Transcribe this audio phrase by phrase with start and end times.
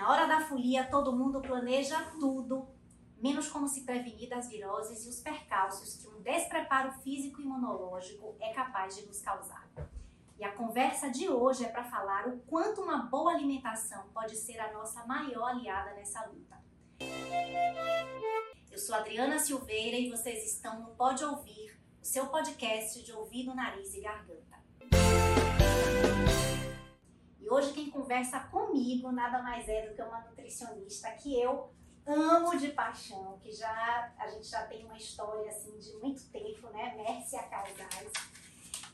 [0.00, 2.66] Na hora da folia, todo mundo planeja tudo,
[3.18, 8.34] menos como se prevenir das viroses e os percalços que um despreparo físico e imunológico
[8.40, 9.68] é capaz de nos causar.
[10.38, 14.58] E a conversa de hoje é para falar o quanto uma boa alimentação pode ser
[14.58, 16.58] a nossa maior aliada nessa luta.
[18.70, 23.54] Eu sou Adriana Silveira e vocês estão no Pode Ouvir, o seu podcast de ouvido,
[23.54, 24.58] nariz e garganta.
[27.50, 31.68] Hoje quem conversa comigo nada mais é do que uma nutricionista que eu
[32.06, 36.68] amo de paixão, que já a gente já tem uma história assim de muito tempo,
[36.68, 36.94] né?
[36.94, 38.12] Mércia Casais.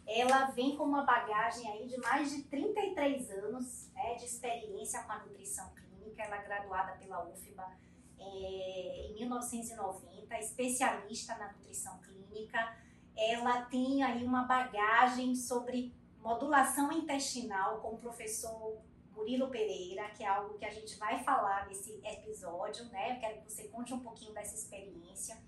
[0.07, 5.13] Ela vem com uma bagagem aí de mais de 33 anos né, de experiência com
[5.13, 6.23] a nutrição clínica.
[6.23, 7.71] Ela é graduada pela UFBA
[8.19, 12.75] é, em 1990, especialista na nutrição clínica.
[13.15, 15.95] Ela tem aí uma bagagem sobre
[16.27, 18.77] modulação intestinal com o professor
[19.15, 23.15] Murilo Pereira, que é algo que a gente vai falar nesse episódio, né?
[23.15, 25.41] Eu quero que você conte um pouquinho dessa experiência.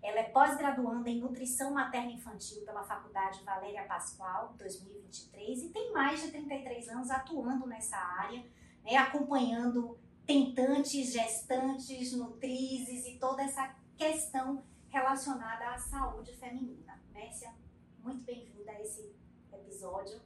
[0.00, 6.22] Ela é pós-graduanda em Nutrição Materna Infantil pela Faculdade Valéria Pascoal, 2023, e tem mais
[6.22, 8.46] de 33 anos atuando nessa área,
[8.84, 8.94] né?
[8.96, 17.02] acompanhando tentantes, gestantes, nutrizes e toda essa questão relacionada à saúde feminina.
[17.12, 17.52] Mércia,
[17.98, 19.23] muito bem-vinda a esse
[19.64, 20.20] episódio.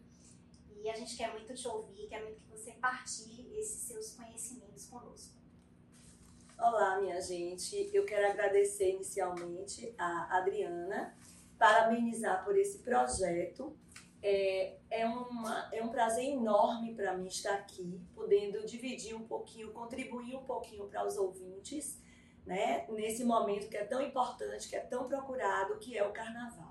[0.82, 4.86] E a gente quer muito te ouvir, quer muito que você partilhe esses seus conhecimentos
[4.86, 5.36] conosco.
[6.58, 7.90] Olá, minha gente.
[7.92, 11.16] Eu quero agradecer inicialmente a Adriana,
[11.58, 13.76] parabenizar por esse projeto.
[14.20, 19.72] É, é, uma, é um prazer enorme para mim estar aqui, podendo dividir um pouquinho,
[19.72, 22.02] contribuir um pouquinho para os ouvintes,
[22.44, 22.84] né?
[22.88, 26.67] Nesse momento que é tão importante, que é tão procurado, que é o carnaval,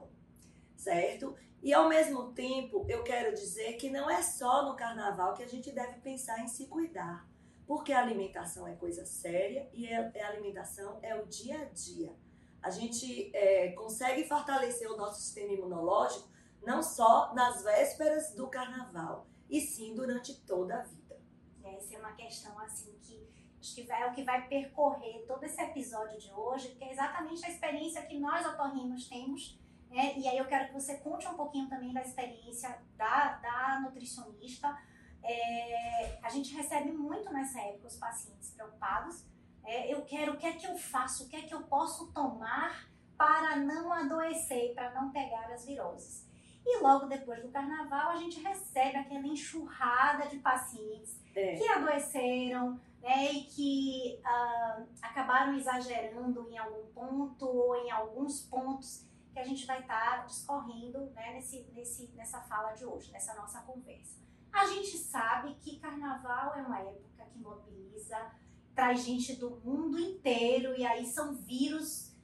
[0.77, 1.35] certo?
[1.61, 5.47] E ao mesmo tempo, eu quero dizer que não é só no carnaval que a
[5.47, 7.27] gente deve pensar em se cuidar,
[7.65, 11.65] porque a alimentação é coisa séria e a é, é alimentação é o dia a
[11.65, 12.15] dia.
[12.61, 16.29] A gente é, consegue fortalecer o nosso sistema imunológico
[16.65, 21.17] não só nas vésperas do carnaval, e sim durante toda a vida.
[21.63, 23.25] Essa é uma questão assim que
[23.59, 26.91] acho que vai, é o que vai percorrer todo esse episódio de hoje, que é
[26.91, 29.59] exatamente a experiência que nós otorrinos temos
[29.97, 30.13] né?
[30.15, 34.77] E aí eu quero que você conte um pouquinho também da experiência da, da nutricionista.
[35.23, 39.25] É, a gente recebe muito nessa época os pacientes preocupados.
[39.65, 42.13] É, eu quero, o que é que eu faço, o que é que eu posso
[42.13, 42.87] tomar
[43.17, 46.29] para não adoecer, para não pegar as viroses.
[46.63, 51.55] E logo depois do carnaval, a gente recebe aquela enxurrada de pacientes é.
[51.55, 59.07] que adoeceram né, e que uh, acabaram exagerando em algum ponto ou em alguns pontos
[59.37, 63.35] que a gente vai estar tá discorrendo né, nesse, nesse, nessa fala de hoje, nessa
[63.35, 64.19] nossa conversa.
[64.51, 68.31] A gente sabe que carnaval é uma época que mobiliza,
[68.73, 72.15] traz gente do mundo inteiro, e aí são vírus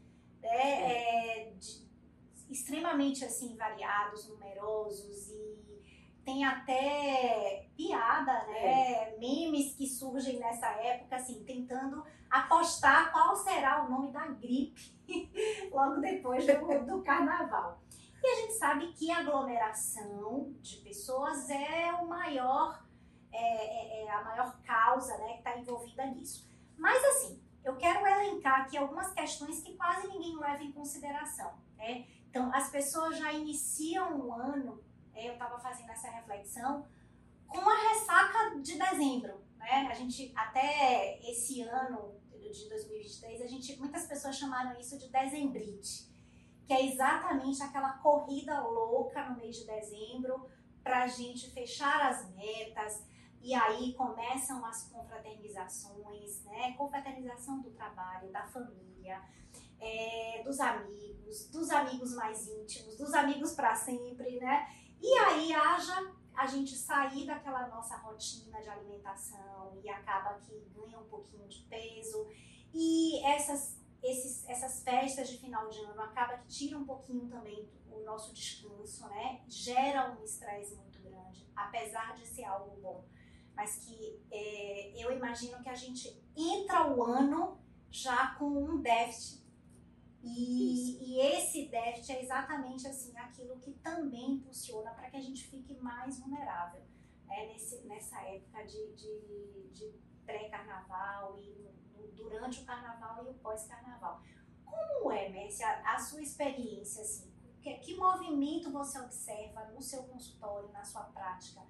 [0.41, 1.87] né, é, de,
[2.49, 5.53] extremamente assim variados, numerosos e
[6.25, 9.13] tem até piada, né?
[9.13, 9.17] É.
[9.19, 12.03] Memes que surgem nessa época, assim, tentando
[12.39, 14.93] apostar qual será o nome da gripe
[15.71, 17.81] logo depois do, do carnaval.
[18.21, 22.83] E a gente sabe que a aglomeração de pessoas é o maior,
[23.31, 26.49] é, é, é a maior causa né, que está envolvida nisso.
[26.77, 31.53] Mas assim, eu quero elencar aqui algumas questões que quase ninguém leva em consideração.
[31.77, 32.07] Né?
[32.29, 34.83] Então, as pessoas já iniciam o ano
[35.13, 36.85] é, eu estava fazendo essa reflexão
[37.47, 39.87] com a ressaca de dezembro, né?
[39.89, 42.15] A gente até esse ano
[42.51, 46.11] de 2023, a gente muitas pessoas chamaram isso de dezembrite,
[46.65, 50.49] que é exatamente aquela corrida louca no mês de dezembro
[50.83, 53.03] para a gente fechar as metas,
[53.41, 56.73] e aí começam as confraternizações, né?
[56.77, 59.21] Confraternização do trabalho, da família,
[59.79, 64.67] é, dos amigos, dos amigos mais íntimos, dos amigos para sempre, né?
[65.01, 70.99] E aí haja a gente sair daquela nossa rotina de alimentação e acaba que ganha
[70.99, 72.27] um pouquinho de peso.
[72.73, 77.69] E essas, esses, essas festas de final de ano acaba que tira um pouquinho também
[77.91, 79.41] o nosso descanso, né?
[79.47, 83.05] Gera um estresse muito grande, apesar de ser algo bom.
[83.55, 87.59] Mas que é, eu imagino que a gente entra o ano
[87.91, 89.42] já com um déficit
[90.23, 95.45] e, e, esse déficit é exatamente assim aquilo que também impulsiona para que a gente
[95.47, 96.81] fique mais vulnerável
[97.25, 99.93] né, nesse, nessa época de, de, de
[100.25, 104.21] pré-carnaval e no, durante o carnaval e o pós-carnaval.
[104.65, 107.03] Como é, Messi, a, a, sua experiência?
[107.03, 107.29] Assim,
[107.61, 111.61] que, que movimento você observa no seu consultório, na sua prática,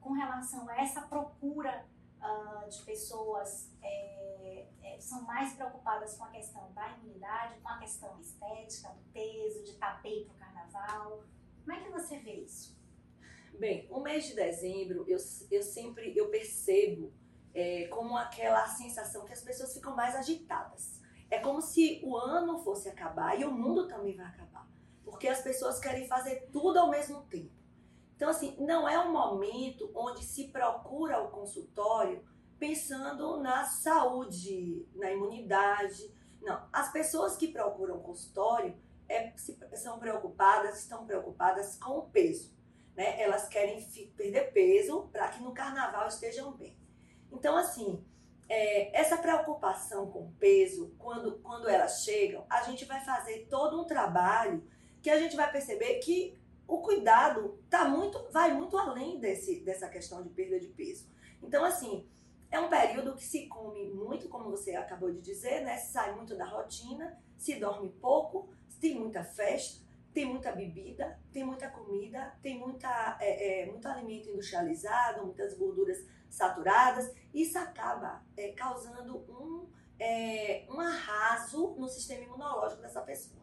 [0.00, 1.86] com relação a essa procura
[2.22, 7.78] uh, de pessoas é, é, são mais preocupadas com a questão da imunidade, com a
[7.78, 11.24] questão estética, do peso, de bem para o carnaval.
[11.64, 12.76] Como é que você vê isso?
[13.58, 15.18] Bem, o mês de dezembro, eu,
[15.50, 17.12] eu sempre eu percebo
[17.54, 21.00] é, como aquela sensação que as pessoas ficam mais agitadas.
[21.30, 24.68] É como se o ano fosse acabar e o mundo também vai acabar.
[25.04, 27.61] Porque as pessoas querem fazer tudo ao mesmo tempo.
[28.22, 32.24] Então, assim, não é um momento onde se procura o consultório
[32.56, 36.14] pensando na saúde, na imunidade.
[36.40, 38.76] Não, as pessoas que procuram consultório
[39.08, 39.32] é,
[39.74, 42.56] são preocupadas, estão preocupadas com o peso.
[42.94, 43.20] Né?
[43.20, 43.84] Elas querem
[44.16, 46.78] perder peso para que no carnaval estejam bem.
[47.32, 48.06] Então, assim,
[48.48, 53.80] é, essa preocupação com o peso, quando, quando elas chegam, a gente vai fazer todo
[53.80, 54.62] um trabalho
[55.02, 56.40] que a gente vai perceber que
[56.72, 61.06] o cuidado tá muito, vai muito além desse, dessa questão de perda de peso.
[61.42, 62.08] Então, assim,
[62.50, 65.76] é um período que se come muito, como você acabou de dizer, né?
[65.76, 68.48] Sai muito da rotina, se dorme pouco,
[68.80, 69.84] tem muita festa,
[70.14, 76.02] tem muita bebida, tem muita comida, tem muita, é, é, muito alimento industrializado, muitas gorduras
[76.30, 77.12] saturadas.
[77.34, 79.68] Isso acaba é, causando um,
[79.98, 83.41] é, um arraso no sistema imunológico dessa pessoa.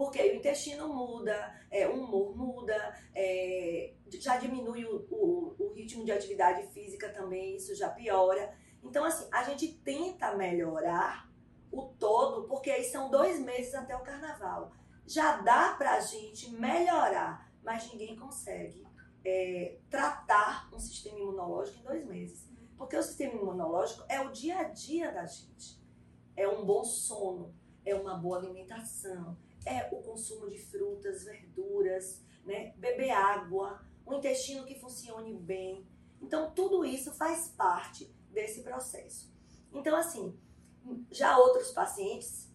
[0.00, 2.74] Porque o intestino muda, é, o humor muda,
[3.14, 8.50] é, já diminui o, o, o ritmo de atividade física também, isso já piora.
[8.82, 11.30] Então, assim, a gente tenta melhorar
[11.70, 14.72] o todo, porque aí são dois meses até o carnaval.
[15.06, 18.82] Já dá pra gente melhorar, mas ninguém consegue
[19.22, 22.48] é, tratar um sistema imunológico em dois meses.
[22.78, 25.78] Porque o sistema imunológico é o dia a dia da gente.
[26.34, 27.54] É um bom sono,
[27.84, 29.36] é uma boa alimentação,
[29.66, 32.72] é o consumo de frutas, verduras, né?
[32.76, 35.86] beber água, um intestino que funcione bem.
[36.20, 39.32] Então, tudo isso faz parte desse processo.
[39.72, 40.38] Então, assim,
[41.10, 42.50] já outros pacientes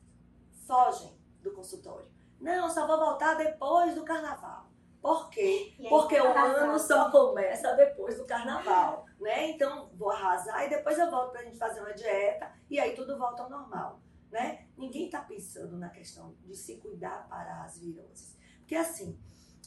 [0.68, 2.08] fogem do consultório.
[2.40, 4.70] Não, só vou voltar depois do carnaval.
[5.02, 5.76] Por quê?
[5.88, 9.52] Porque o ano só começa depois do carnaval, né?
[9.52, 13.18] Então, vou arrasar e depois eu volto pra gente fazer uma dieta e aí tudo
[13.18, 14.68] volta ao normal né?
[14.78, 18.38] Ninguém está pensando na questão de se cuidar para as viroses.
[18.60, 19.18] Porque assim,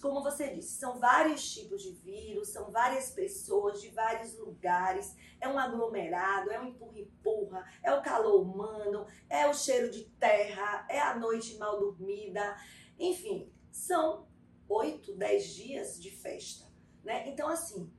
[0.01, 5.49] como você disse, são vários tipos de vírus, são várias pessoas de vários lugares, é
[5.49, 11.01] um aglomerado, é um empurra-empurra, é o calor humano, é o cheiro de terra, é
[11.01, 12.57] a noite mal dormida,
[12.99, 14.27] enfim, são
[14.69, 16.67] oito, dez dias de festa,
[17.03, 17.29] né?
[17.29, 17.91] Então, assim,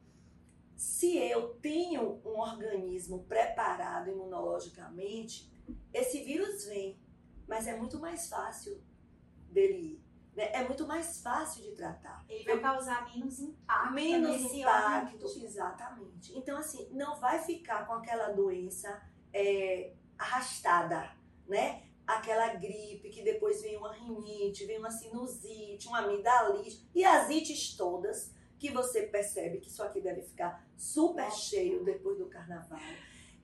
[0.75, 5.48] se eu tenho um organismo preparado imunologicamente,
[5.93, 6.99] esse vírus vem,
[7.47, 8.81] mas é muito mais fácil
[9.51, 10.09] dele ir.
[10.35, 10.51] Né?
[10.53, 12.23] É muito mais fácil de tratar.
[12.29, 13.93] Ele vai causar menos impacto.
[13.93, 16.37] Menos impacto, exatamente.
[16.37, 19.01] Então, assim, não vai ficar com aquela doença
[19.33, 21.11] é, arrastada,
[21.47, 21.83] né?
[22.05, 27.75] Aquela gripe que depois vem uma rinite, vem uma sinusite, uma amidalite e as ites
[27.75, 32.79] todas que você percebe que isso aqui deve ficar super cheio depois do carnaval.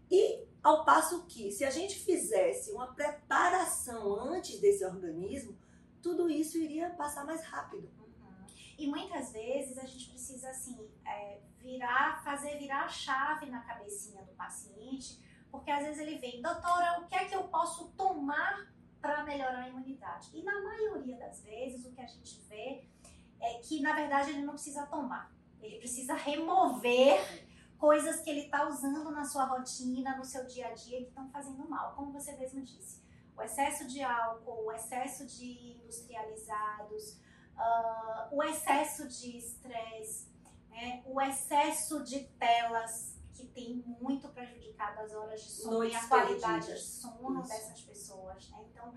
[0.09, 5.57] E ao passo que, se a gente fizesse uma preparação antes desse organismo,
[6.01, 7.89] tudo isso iria passar mais rápido.
[7.99, 8.45] Uhum.
[8.77, 14.23] E muitas vezes a gente precisa, assim, é, virar, fazer virar a chave na cabecinha
[14.23, 15.19] do paciente,
[15.51, 18.71] porque às vezes ele vem, doutora, o que é que eu posso tomar
[19.01, 20.29] para melhorar a imunidade?
[20.33, 22.83] E na maioria das vezes o que a gente vê
[23.39, 25.31] é que, na verdade, ele não precisa tomar.
[25.61, 27.45] Ele precisa remover
[27.85, 31.29] coisas que ele está usando na sua rotina, no seu dia a dia, que estão
[31.29, 32.99] fazendo mal, como você mesmo disse.
[33.37, 37.19] O excesso de álcool, o excesso de industrializados,
[37.55, 40.31] uh, o excesso de estresse,
[40.71, 41.03] né?
[41.05, 46.07] o excesso de telas, que tem muito prejudicado as horas de sono Noites e a
[46.07, 46.81] qualidade perdidas.
[46.81, 47.49] de sono Isso.
[47.49, 48.49] dessas pessoas.
[48.49, 48.65] Né?
[48.71, 48.95] Então,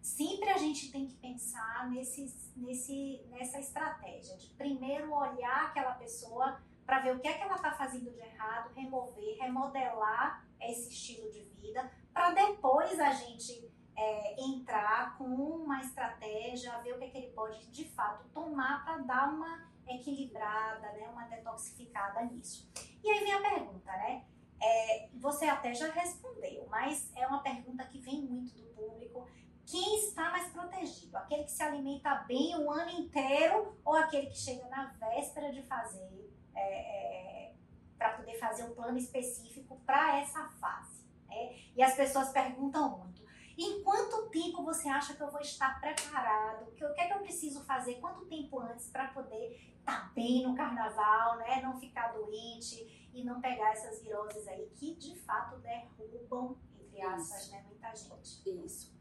[0.00, 6.60] sempre a gente tem que pensar nesse, nesse, nessa estratégia de primeiro olhar aquela pessoa
[6.90, 11.30] para ver o que é que ela está fazendo de errado, remover, remodelar esse estilo
[11.30, 17.10] de vida, para depois a gente é, entrar com uma estratégia, ver o que, é
[17.10, 22.68] que ele pode de fato tomar para dar uma equilibrada, né, uma detoxificada nisso.
[23.04, 24.24] E aí vem a pergunta, né?
[24.60, 29.28] É, você até já respondeu, mas é uma pergunta que vem muito do público.
[29.64, 31.16] Quem está mais protegido?
[31.18, 35.62] Aquele que se alimenta bem o ano inteiro ou aquele que chega na véspera de
[35.62, 37.54] fazer é, é,
[37.98, 41.04] para poder fazer um plano específico para essa fase.
[41.28, 41.56] Né?
[41.76, 43.22] E as pessoas perguntam muito:
[43.56, 46.68] em quanto tempo você acha que eu vou estar preparado?
[46.68, 47.94] O que, é que eu preciso fazer?
[47.96, 51.60] Quanto tempo antes para poder estar tá bem no carnaval, né?
[51.62, 53.00] não ficar doente?
[53.12, 58.64] e não pegar essas viroses aí que de fato derrubam, entre aspas, né, muita gente.
[58.64, 58.94] Isso.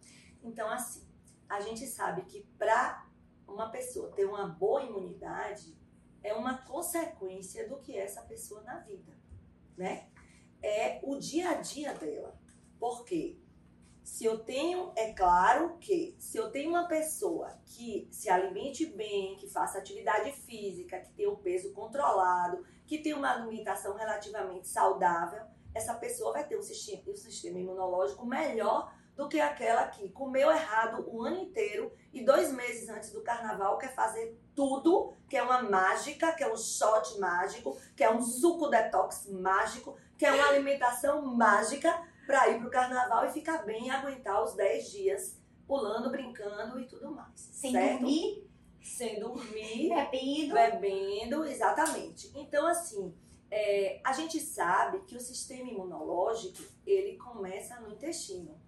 [0.44, 1.08] Então, assim,
[1.48, 3.06] a gente sabe que para
[3.48, 5.78] uma pessoa ter uma boa imunidade
[6.24, 9.14] é uma consequência do que é essa pessoa na vida,
[9.78, 10.10] né?
[10.62, 12.38] É o dia a dia dela.
[12.80, 13.38] Por quê?
[14.04, 19.36] Se eu tenho, é claro que se eu tenho uma pessoa que se alimente bem,
[19.38, 25.44] que faça atividade física, que tenha o peso controlado, que tenha uma alimentação relativamente saudável,
[25.76, 30.50] essa pessoa vai ter um sistema, um sistema imunológico melhor do que aquela que comeu
[30.50, 35.42] errado o ano inteiro e dois meses antes do carnaval quer fazer tudo, que é
[35.42, 40.34] uma mágica, que é um shot mágico, que é um suco detox mágico, que é
[40.34, 41.90] uma alimentação mágica
[42.28, 46.86] para ir pro carnaval e ficar bem e aguentar os 10 dias pulando, brincando e
[46.86, 47.40] tudo mais.
[47.40, 48.00] Sem certo?
[48.00, 48.50] dormir,
[48.84, 50.54] Sem dormir, bebendo.
[50.54, 52.30] bebendo, exatamente.
[52.36, 53.16] Então, assim,
[53.50, 58.60] é, a gente sabe que o sistema imunológico, ele começa no intestino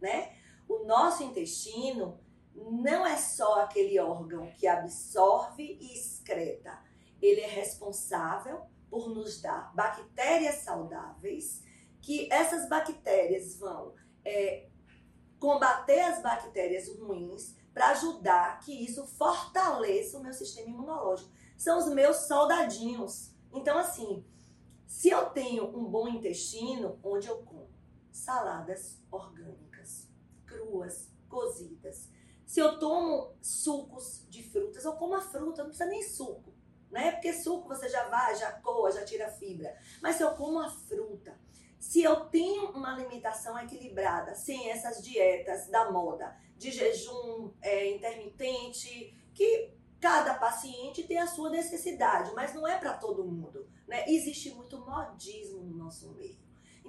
[0.00, 0.32] né?
[0.68, 2.18] O nosso intestino
[2.54, 6.82] não é só aquele órgão que absorve e excreta.
[7.20, 11.62] Ele é responsável por nos dar bactérias saudáveis,
[12.00, 13.94] que essas bactérias vão
[14.24, 14.68] é,
[15.38, 21.30] combater as bactérias ruins para ajudar que isso fortaleça o meu sistema imunológico.
[21.56, 23.34] São os meus soldadinhos.
[23.52, 24.24] Então, assim,
[24.86, 27.70] se eu tenho um bom intestino, onde eu como
[28.10, 30.08] saladas orgânicas,
[30.44, 32.10] cruas, cozidas.
[32.52, 36.52] Se eu tomo sucos de frutas, eu como a fruta, não precisa nem suco,
[36.90, 37.12] né?
[37.12, 39.74] Porque suco você já vai, já coa, já tira fibra.
[40.02, 41.34] Mas se eu como a fruta,
[41.78, 49.16] se eu tenho uma alimentação equilibrada, sem essas dietas da moda, de jejum é, intermitente,
[49.32, 54.04] que cada paciente tem a sua necessidade, mas não é para todo mundo, né?
[54.06, 56.41] Existe muito modismo no nosso meio.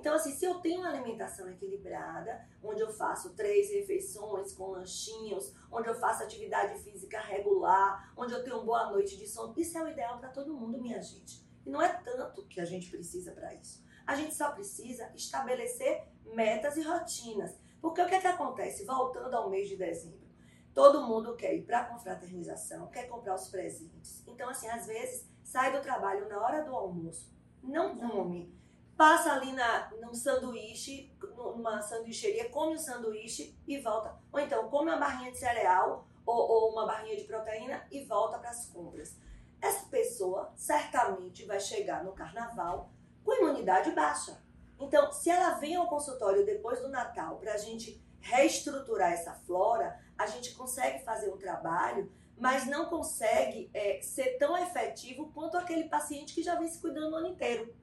[0.04, 5.56] Então, assim, se eu tenho uma alimentação equilibrada, onde eu faço três refeições com lanchinhos,
[5.72, 9.78] onde eu faço atividade física regular, onde eu tenho uma boa noite de sono, isso
[9.78, 11.42] é o ideal para todo mundo, minha gente.
[11.66, 13.82] E não é tanto que a gente precisa para isso.
[14.06, 17.58] A gente só precisa estabelecer metas e rotinas.
[17.82, 18.84] Porque o que é que acontece?
[18.84, 20.28] Voltando ao mês de dezembro,
[20.74, 24.22] todo mundo quer ir para a confraternização, quer comprar os presentes.
[24.28, 27.34] Então, assim, às vezes, sai do trabalho na hora do almoço,
[27.64, 28.62] não come
[28.98, 34.16] passa ali na, num sanduíche, numa sanduicheria, come um sanduíche e volta.
[34.32, 38.38] Ou então come uma barrinha de cereal ou, ou uma barrinha de proteína e volta
[38.38, 39.18] para as compras.
[39.62, 42.90] Essa pessoa certamente vai chegar no carnaval
[43.24, 44.42] com imunidade baixa.
[44.80, 50.00] Então, se ela vem ao consultório depois do Natal para a gente reestruturar essa flora,
[50.18, 55.86] a gente consegue fazer um trabalho, mas não consegue é, ser tão efetivo quanto aquele
[55.86, 57.74] paciente que já vem se cuidando o ano inteiro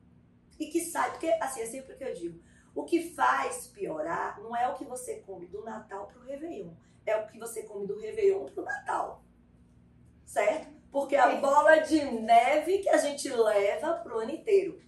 [0.60, 2.40] e que sai, porque assim, é sempre o que eu digo.
[2.74, 6.74] O que faz piorar não é o que você come do Natal pro Réveillon,
[7.06, 9.24] é o que você come do Réveillon pro Natal.
[10.24, 10.70] Certo?
[10.92, 14.80] Porque é a bola de neve que a gente leva pro ano inteiro.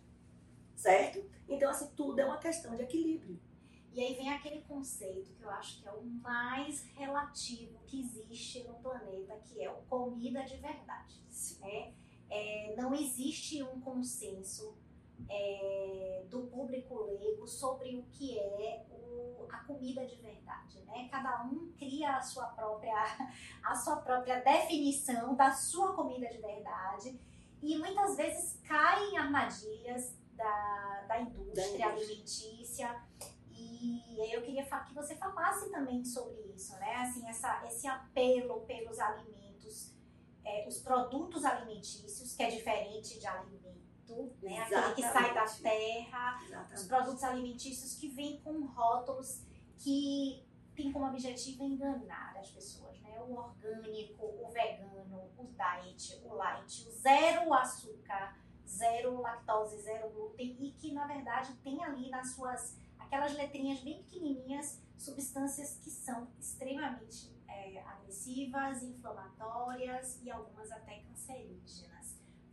[0.76, 1.25] Certo?
[1.49, 3.41] Então, assim, tudo é uma questão de equilíbrio.
[3.93, 8.64] E aí vem aquele conceito que eu acho que é o mais relativo que existe
[8.64, 11.23] no planeta, que é o comida de verdade.
[11.61, 11.93] Né?
[12.31, 14.75] É, não existe um consenso
[15.29, 21.09] é, do público leigo sobre o que é o, a comida de verdade, né?
[21.11, 22.95] Cada um cria a sua própria
[23.62, 27.21] a sua própria definição da sua comida de verdade
[27.62, 33.02] e muitas vezes cai em armadilhas da, da indústria alimentícia
[33.50, 36.95] e eu queria que você falasse também sobre isso, né?
[36.97, 39.95] Assim, essa, esse apelo pelos alimentos,
[40.45, 43.62] é, os produtos alimentícios, que é diferente de alimentos
[44.42, 44.62] né?
[44.62, 46.75] Aquele que sai da terra, Exatamente.
[46.75, 49.42] os produtos alimentícios que vêm com rótulos
[49.78, 53.21] que tem como objetivo enganar as pessoas, né?
[53.21, 60.57] O orgânico, o vegano, o diet, o light, o zero açúcar, zero lactose, zero glúten
[60.61, 66.28] e que na verdade tem ali nas suas aquelas letrinhas bem pequenininhas substâncias que são
[66.40, 72.01] extremamente é, agressivas, inflamatórias e algumas até cancerígenas.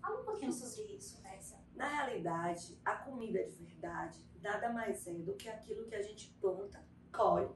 [0.02, 1.58] Fala um pouquinho sobre isso, Nécia.
[1.76, 6.30] Na realidade, a comida de verdade nada mais é do que aquilo que a gente
[6.42, 7.50] planta, colhe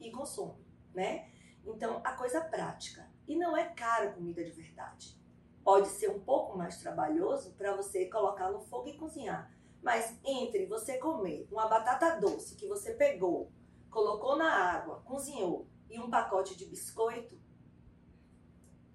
[0.00, 1.30] e consome, né?
[1.64, 3.08] Então, a coisa prática.
[3.26, 5.18] E não é caro comida de verdade.
[5.62, 9.50] Pode ser um pouco mais trabalhoso para você colocar no fogo e cozinhar.
[9.82, 13.50] Mas entre você comer uma batata doce que você pegou,
[13.90, 17.38] colocou na água, cozinhou e um pacote de biscoito,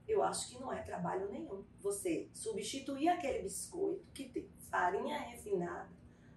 [0.09, 1.63] eu acho que não é trabalho nenhum.
[1.79, 5.89] Você substituir aquele biscoito que tem farinha refinada,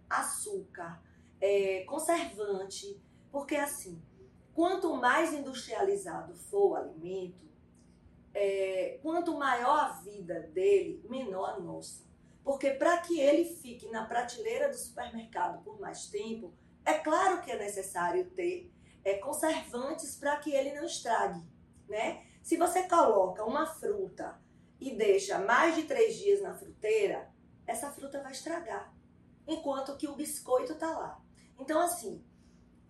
[0.08, 1.02] açúcar,
[1.40, 3.00] é, conservante,
[3.30, 4.00] porque assim,
[4.54, 7.50] quanto mais industrializado for o alimento,
[8.34, 12.04] é, quanto maior a vida dele, menor a nossa.
[12.44, 16.52] Porque para que ele fique na prateleira do supermercado por mais tempo,
[16.84, 18.70] é claro que é necessário ter
[19.04, 21.42] é, conservantes para que ele não estrague,
[21.88, 22.26] né?
[22.42, 24.40] Se você coloca uma fruta
[24.80, 27.30] e deixa mais de três dias na fruteira,
[27.66, 28.92] essa fruta vai estragar,
[29.46, 31.22] enquanto que o biscoito está lá.
[31.58, 32.24] Então, assim,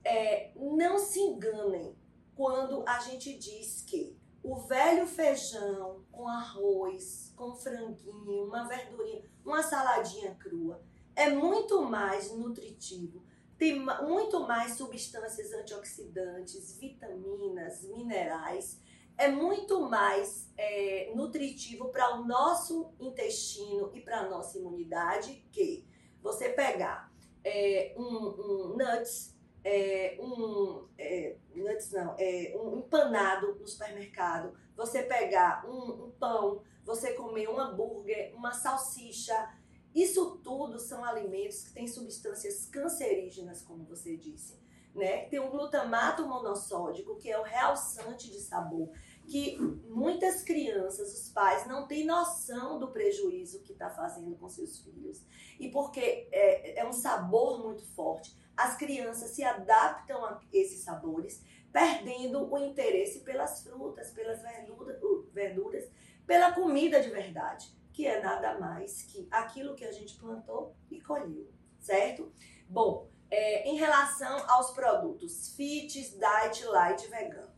[0.03, 1.97] é, não se enganem
[2.35, 9.63] quando a gente diz que o velho feijão com arroz, com franguinho, uma verdurinha, uma
[9.63, 10.83] saladinha crua
[11.15, 13.23] é muito mais nutritivo,
[13.59, 18.81] tem muito mais substâncias antioxidantes, vitaminas, minerais,
[19.17, 25.87] é muito mais é, nutritivo para o nosso intestino e para a nossa imunidade que
[26.23, 27.13] você pegar
[27.45, 35.03] é, um, um nuts, é, um é, nuts não, é, um empanado no supermercado, você
[35.03, 39.51] pegar um, um pão, você comer um hambúrguer, uma salsicha,
[39.95, 44.62] isso tudo são alimentos que têm substâncias cancerígenas, como você disse.
[44.95, 45.27] Né?
[45.27, 48.91] Tem um glutamato monossódico, que é o realçante de sabor,
[49.27, 49.57] que
[49.89, 55.25] muitas crianças, os pais, não têm noção do prejuízo que está fazendo com seus filhos.
[55.59, 61.43] E porque é, é um sabor muito forte, as crianças se adaptam a esses sabores,
[61.73, 64.99] perdendo o interesse pelas frutas, pelas verduras,
[65.33, 65.91] verduras
[66.27, 71.01] pela comida de verdade que é nada mais que aquilo que a gente plantou e
[71.01, 72.33] colheu, certo?
[72.69, 77.51] Bom, é, em relação aos produtos fits, diet, light, vegano.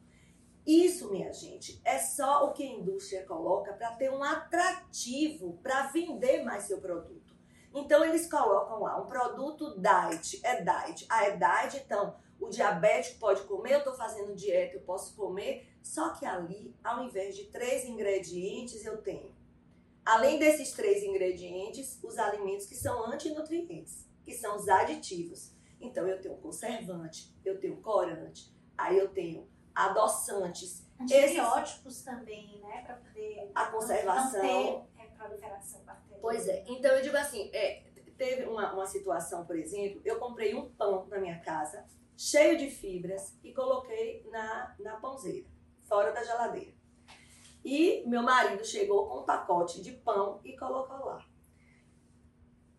[0.66, 5.88] Isso, minha gente, é só o que a indústria coloca para ter um atrativo para
[5.88, 7.34] vender mais seu produto.
[7.74, 13.18] Então eles colocam lá um produto diet, é diet, ah, é diet, então o diabético
[13.18, 17.44] pode comer, eu estou fazendo dieta, eu posso comer, só que ali, ao invés de
[17.46, 19.34] três ingredientes, eu tenho
[20.04, 25.53] Além desses três ingredientes, os alimentos que são antinutrientes, que são os aditivos.
[25.84, 30.84] Então, eu tenho conservante, eu tenho corante, aí eu tenho adoçantes.
[30.98, 32.04] Antibióticos esses...
[32.04, 32.82] também, né?
[32.86, 33.50] Para poder.
[33.54, 34.42] A conservação.
[34.42, 36.20] Não ter é, proliferação bacteriana.
[36.22, 36.64] Pois é.
[36.68, 37.82] Então, eu digo assim: é,
[38.16, 41.84] teve uma, uma situação, por exemplo, eu comprei um pão na minha casa,
[42.16, 45.48] cheio de fibras, e coloquei na, na pãozeira,
[45.86, 46.72] fora da geladeira.
[47.64, 51.18] E meu marido chegou com um pacote de pão e colocou lá.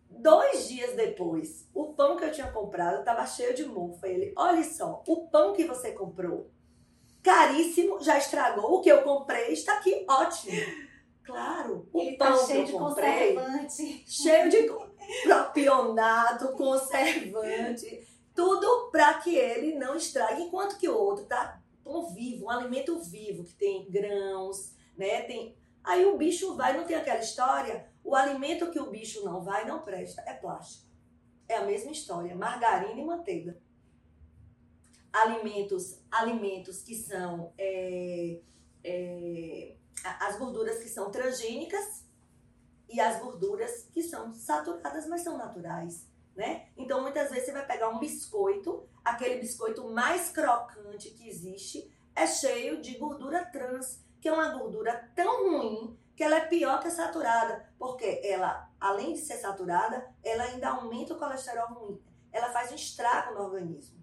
[0.08, 4.04] Dois dias depois, o pão que eu tinha comprado estava cheio de mofo.
[4.06, 6.50] Ele, olha só, o pão que você comprou,
[7.22, 8.74] caríssimo, já estragou.
[8.74, 10.52] O que eu comprei está aqui, ótimo.
[11.22, 14.04] Claro, o Ele pão tá cheio que de eu comprei, conservante.
[14.06, 14.70] cheio de
[15.24, 22.46] propionato, conservante, tudo para que ele não estrague, enquanto que o outro tá pão vivo,
[22.46, 25.22] um alimento vivo que tem grãos, né?
[25.22, 29.42] Tem Aí o bicho vai, não tem aquela história, o alimento que o bicho não
[29.42, 30.86] vai não presta, é plástico.
[31.48, 33.60] É a mesma história, margarina e manteiga.
[35.12, 38.40] Alimentos, alimentos que são é,
[38.84, 42.06] é, as gorduras que são transgênicas
[42.88, 46.68] e as gorduras que são saturadas, mas são naturais, né?
[46.76, 52.24] Então muitas vezes você vai pegar um biscoito, aquele biscoito mais crocante que existe, é
[52.24, 56.88] cheio de gordura trans que é uma gordura tão ruim que ela é pior que
[56.88, 62.02] a saturada, porque ela, além de ser saturada, ela ainda aumenta o colesterol ruim.
[62.32, 64.02] Ela faz um estrago no organismo.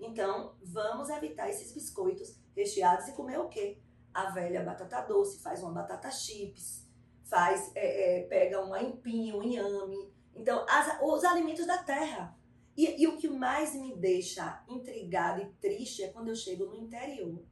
[0.00, 3.78] Então, vamos evitar esses biscoitos recheados e comer o quê?
[4.14, 6.88] A velha batata doce, faz uma batata chips,
[7.24, 10.10] faz, é, é, pega um aipim, um inhame.
[10.34, 12.34] Então, as, os alimentos da terra.
[12.74, 16.76] E, e o que mais me deixa intrigada e triste é quando eu chego no
[16.76, 17.44] interior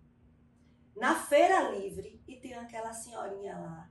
[0.97, 3.91] na feira livre e tem aquela senhorinha lá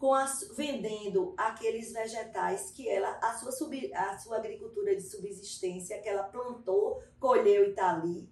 [0.00, 0.24] com a,
[0.56, 6.22] vendendo aqueles vegetais que ela a sua sub, a sua agricultura de subsistência que ela
[6.24, 8.26] plantou, colheu e tá ali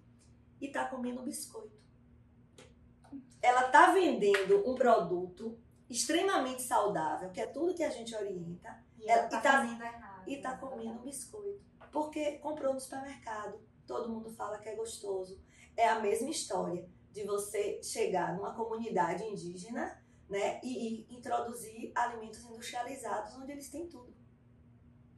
[0.59, 1.79] e tá comendo biscoito.
[3.39, 9.07] Ela tá vendendo um produto extremamente saudável, que é tudo que a gente orienta, E
[9.07, 10.27] ela ela, tá e tá, fazendo errado.
[10.27, 13.59] e tá comendo biscoito, porque comprou no supermercado.
[13.85, 15.39] Todo mundo fala que é gostoso.
[15.77, 22.43] É a mesma história de você chegar numa comunidade indígena né, e, e introduzir alimentos
[22.45, 24.13] industrializados onde eles têm tudo.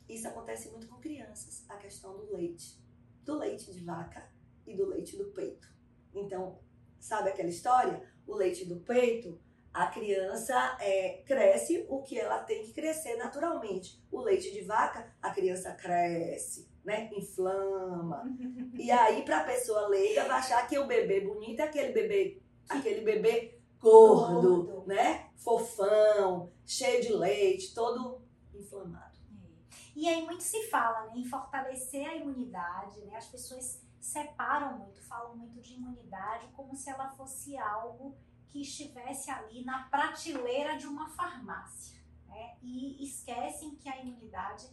[0.08, 2.82] Isso acontece muito com crianças, a questão do leite,
[3.24, 4.30] do leite de vaca
[4.66, 5.68] e do leite do peito.
[6.14, 6.60] Então,
[7.00, 8.10] sabe aquela história?
[8.28, 9.40] O leite do peito,
[9.74, 14.04] A criança é, cresce o que ela tem que crescer naturalmente.
[14.12, 17.10] O leite de vaca, a criança cresce, né?
[17.15, 18.24] Inflama.
[18.74, 22.41] e aí, para a pessoa leiga, vai achar que o bebê bonito é aquele bebê,
[22.70, 25.30] aquele bebê gordo, gordo, né?
[25.36, 28.22] Fofão, cheio de leite, todo
[28.54, 29.17] inflamado.
[29.44, 29.80] É.
[29.96, 33.15] E aí muito se fala né, em fortalecer a imunidade, né?
[33.15, 38.15] As pessoas separam muito, falam muito de imunidade como se ela fosse algo
[38.50, 42.02] que estivesse ali na prateleira de uma farmácia.
[42.28, 42.58] Né?
[42.62, 44.67] E esquecem que a imunidade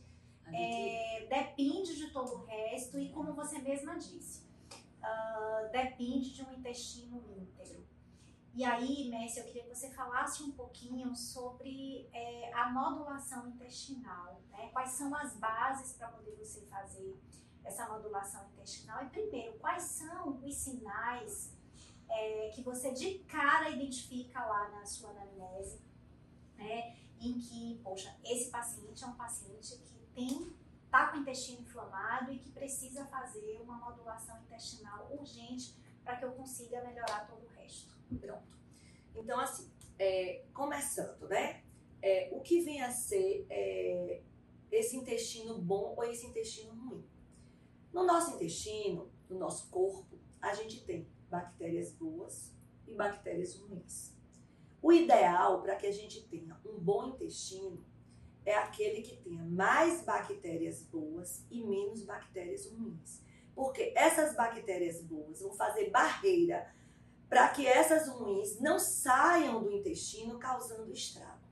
[0.53, 4.47] é, depende de todo o resto e, como você mesma disse,
[4.99, 7.87] uh, depende de um intestino íntegro.
[8.55, 14.43] E aí, Messi, eu queria que você falasse um pouquinho sobre é, a modulação intestinal.
[14.51, 14.69] Né?
[14.73, 17.17] Quais são as bases para poder você fazer
[17.65, 19.05] essa modulação intestinal?
[19.05, 21.57] E primeiro, quais são os sinais
[22.09, 25.81] é, que você de cara identifica lá na sua anamnese,
[26.57, 30.53] né, em que, poxa, esse paciente é um paciente que tem
[30.91, 36.25] tá com o intestino inflamado e que precisa fazer uma modulação intestinal urgente para que
[36.25, 37.95] eu consiga melhorar todo o resto.
[38.19, 38.59] Pronto.
[39.15, 41.63] Então, assim, é, começando, né?
[42.01, 44.23] É, o que vem a ser é,
[44.73, 47.05] esse intestino bom ou esse intestino ruim?
[47.93, 54.17] No nosso intestino, no nosso corpo, a gente tem bactérias boas e bactérias ruins.
[54.81, 57.85] O ideal para que a gente tenha um bom intestino
[58.49, 63.23] é aquele que tenha mais bactérias boas e menos bactérias ruins.
[63.55, 66.75] Porque essas bactérias boas vão fazer barreira
[67.29, 71.47] para que essas ruins não saiam do intestino causando estrago.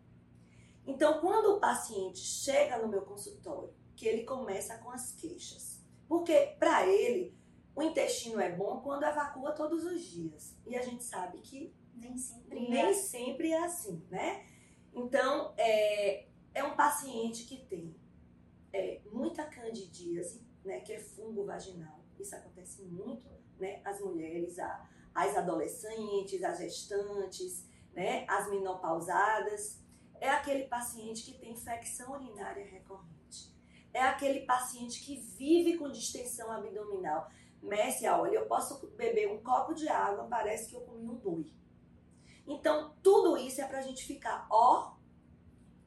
[0.86, 6.56] Então, quando o paciente chega no meu consultório, que ele começa com as queixas, porque
[6.58, 7.36] para ele
[7.74, 10.56] o intestino é bom quando evacua todos os dias.
[10.66, 12.92] E a gente sabe que nem sempre, nem é.
[12.94, 14.46] sempre é assim, né?
[14.94, 17.94] Então, é, é um paciente que tem
[18.72, 22.00] é, muita candidíase, né, que é fungo vaginal.
[22.18, 23.82] Isso acontece muito, né?
[23.84, 29.82] As mulheres, a, as adolescentes, as gestantes, né, as menopausadas.
[30.18, 33.54] É aquele paciente que tem infecção urinária recorrente.
[33.92, 37.30] É aquele paciente que vive com distensão abdominal.
[37.60, 41.52] Messi, olha, eu posso beber um copo de água, parece que eu comi um boi.
[42.46, 44.95] Então, tudo isso é para a gente ficar, ó,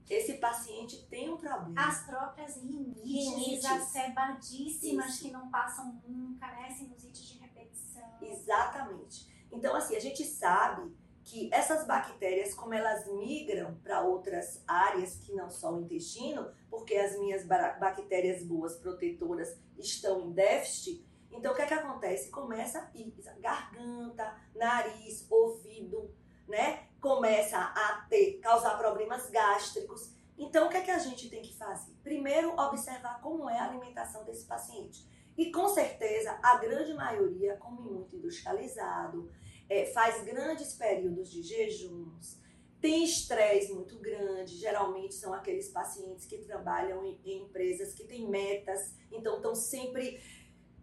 [0.10, 1.74] esse paciente tem um problema.
[1.78, 5.24] As próprias rinites, exacerbadíssimas isso.
[5.24, 6.70] que não passam nunca, né?
[6.72, 8.18] Sinusites de repetição.
[8.22, 9.28] Exatamente.
[9.52, 15.34] Então, assim, a gente sabe que essas bactérias, como elas migram para outras áreas que
[15.34, 21.56] não são o intestino, porque as minhas bactérias boas protetoras estão em déficit, então, o
[21.56, 22.30] que é que acontece?
[22.30, 26.14] Começa a ir garganta, nariz, ouvido,
[26.48, 26.89] né?
[27.02, 30.12] Começa a ter, causar problemas gástricos.
[30.38, 31.94] Então, o que é que a gente tem que fazer?
[32.04, 35.08] Primeiro, observar como é a alimentação desse paciente.
[35.38, 39.32] E com certeza, a grande maioria come muito industrializado,
[39.70, 42.40] é, faz grandes períodos de jejuns,
[42.82, 44.58] tem estresse muito grande.
[44.58, 50.22] Geralmente são aqueles pacientes que trabalham em, em empresas que têm metas, então estão sempre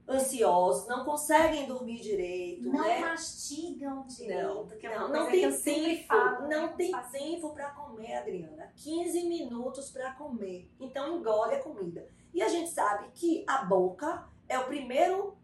[0.09, 3.01] ansiosos, não conseguem dormir direito, não né?
[3.01, 8.73] mastigam direito, não, é não, não tem tempo, falo, não tem tempo para comer, Adriana.
[8.77, 10.71] 15 minutos para comer.
[10.79, 12.09] Então engole a comida.
[12.33, 15.37] E a gente sabe que a boca é o primeiro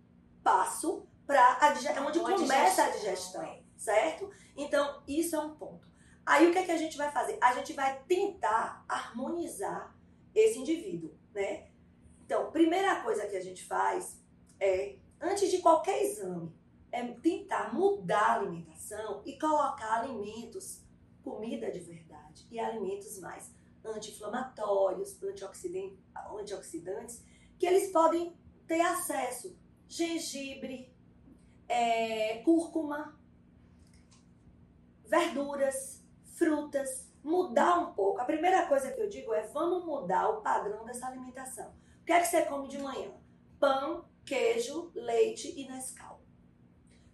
[0.45, 3.63] passo para a digestão, é onde começa a digestão, é.
[3.77, 4.31] certo?
[4.57, 5.91] Então isso é um ponto.
[6.25, 7.37] Aí o que é que a gente vai fazer?
[7.41, 9.97] A gente vai tentar harmonizar
[10.33, 11.69] esse indivíduo, né?
[12.25, 14.22] Então, primeira coisa que a gente faz
[14.63, 16.55] é, antes de qualquer exame,
[16.93, 20.85] é tentar mudar a alimentação e colocar alimentos,
[21.25, 23.53] comida de verdade e alimentos mais
[23.85, 27.25] anti-inflamatórios, antioxidantes,
[27.59, 28.37] que eles podem
[28.69, 29.59] ter acesso.
[29.89, 30.95] Gengibre,
[31.69, 33.19] é, cúrcuma,
[35.05, 36.05] verduras,
[36.37, 38.21] frutas, mudar um pouco.
[38.21, 41.75] A primeira coisa que eu digo é vamos mudar o padrão dessa alimentação.
[42.01, 43.11] O que é que você come de manhã?
[43.59, 46.23] Pão, queijo, leite e Nescau.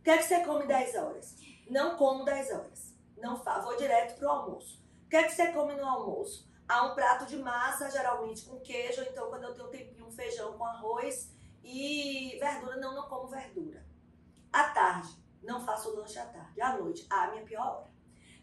[0.01, 1.37] O que é que você come 10 horas?
[1.69, 2.95] Não como 10 horas.
[3.17, 4.83] Não fa vou direto pro almoço.
[5.05, 6.49] O que é que você come no almoço?
[6.69, 10.13] Há um prato de massa, geralmente com queijo, então quando eu tenho um tempinho, um
[10.13, 11.33] feijão com arroz
[11.65, 13.85] e verdura, não, não como verdura.
[14.53, 15.09] À tarde,
[15.43, 16.61] não faço lanche à tarde.
[16.61, 17.91] À noite, a minha pior hora.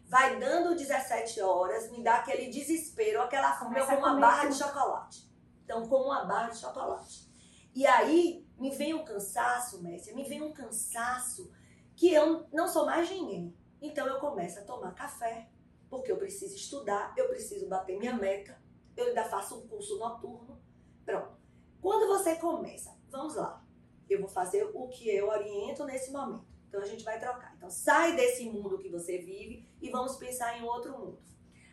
[0.04, 4.52] Vai dando 17 horas, me dá aquele desespero, aquela fome, eu como uma barra tudo.
[4.52, 5.30] de chocolate.
[5.64, 7.28] Então, como uma barra de chocolate.
[7.74, 11.50] E aí, me vem um cansaço, Messi, me vem um cansaço
[11.94, 13.54] que eu não sou mais ninguém.
[13.80, 15.48] Então eu começo a tomar café,
[15.88, 18.60] porque eu preciso estudar, eu preciso bater minha meta,
[18.96, 20.60] eu ainda faço um curso noturno.
[21.04, 21.36] Pronto.
[21.80, 23.64] Quando você começa, vamos lá,
[24.08, 26.46] eu vou fazer o que eu oriento nesse momento.
[26.68, 27.54] Então a gente vai trocar.
[27.56, 31.18] Então sai desse mundo que você vive e vamos pensar em outro mundo.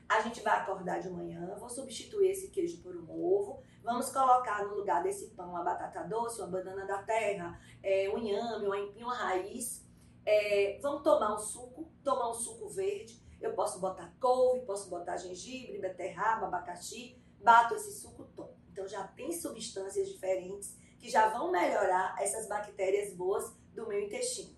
[0.07, 4.65] A gente vai acordar de manhã, vou substituir esse queijo por um ovo, vamos colocar
[4.65, 8.73] no lugar desse pão uma batata doce, uma banana da terra, é, um inhame, um
[8.73, 9.85] empim, uma raiz.
[10.25, 13.21] É, vamos tomar um suco, tomar um suco verde.
[13.41, 18.55] Eu posso botar couve, posso botar gengibre, beterraba, abacaxi, bato esse suco todo.
[18.71, 24.55] Então já tem substâncias diferentes que já vão melhorar essas bactérias boas do meu intestino.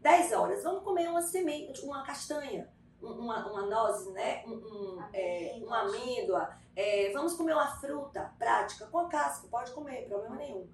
[0.00, 4.44] 10 horas, vamos comer uma semente, uma castanha, uma, uma noz, né?
[4.46, 6.56] Um, um, é, uma amêndoa.
[6.80, 10.70] É, vamos comer uma fruta prática, com a casca, pode comer, problema nenhum.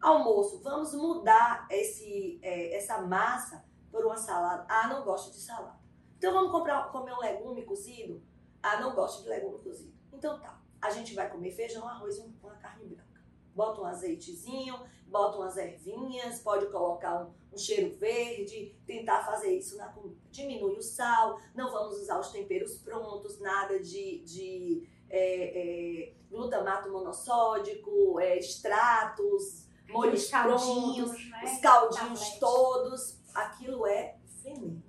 [0.00, 4.64] Almoço, vamos mudar esse, é, essa massa por uma salada.
[4.68, 5.80] Ah, não gosto de salada.
[6.16, 8.22] Então vamos comprar, comer um legume cozido?
[8.62, 9.92] Ah, não gosto de legume cozido.
[10.12, 13.10] Então tá, a gente vai comer feijão, arroz e uma carne branca
[13.54, 19.76] bota um azeitezinho, bota umas ervinhas, pode colocar um, um, cheiro verde, tentar fazer isso
[19.76, 20.16] na comida.
[20.30, 26.90] Diminui o sal, não vamos usar os temperos prontos, nada de, de é, é, glutamato
[26.90, 31.42] monossódico, é, extratos, molhos prontos, né?
[31.44, 33.20] os caldinhos todos.
[33.34, 34.82] Aquilo é veneno,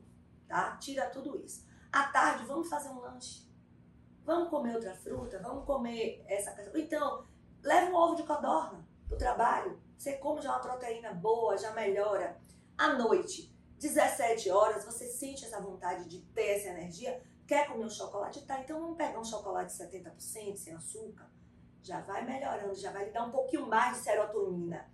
[0.48, 0.78] tá?
[0.78, 1.66] Tira tudo isso.
[1.92, 3.50] À tarde, vamos fazer um lanche.
[4.24, 6.56] Vamos comer outra fruta, vamos comer essa.
[6.76, 7.24] Então,
[7.64, 9.80] Leva um ovo de codorna pro trabalho.
[9.98, 12.40] Você come já uma proteína boa, já melhora.
[12.78, 17.22] À noite, 17 horas, você sente essa vontade de ter essa energia.
[17.52, 18.46] Quer comer um chocolate?
[18.46, 21.30] Tá, então vamos pegar um chocolate 70% sem açúcar.
[21.84, 24.90] Já vai melhorando, já vai lhe dar um pouquinho mais de serotonina.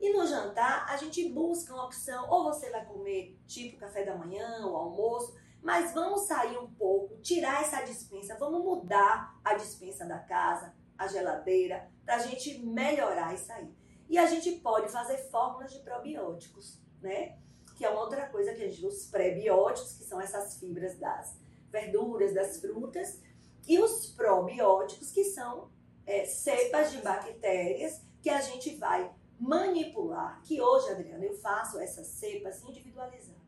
[0.00, 4.16] E no jantar, a gente busca uma opção, ou você vai comer tipo café da
[4.16, 10.06] manhã, ou almoço, mas vamos sair um pouco, tirar essa dispensa, vamos mudar a dispensa
[10.06, 13.70] da casa, a geladeira, para a gente melhorar isso aí.
[14.08, 17.36] E a gente pode fazer fórmulas de probióticos, né?
[17.76, 21.36] Que é uma outra coisa que a gente, os pré-bióticos, que são essas fibras das
[21.70, 23.20] verduras, das frutas,
[23.66, 25.70] e os probióticos, que são
[26.06, 30.40] é, cepas de bactérias que a gente vai manipular.
[30.42, 33.38] Que hoje, Adriana, eu faço essas cepas individualizadas.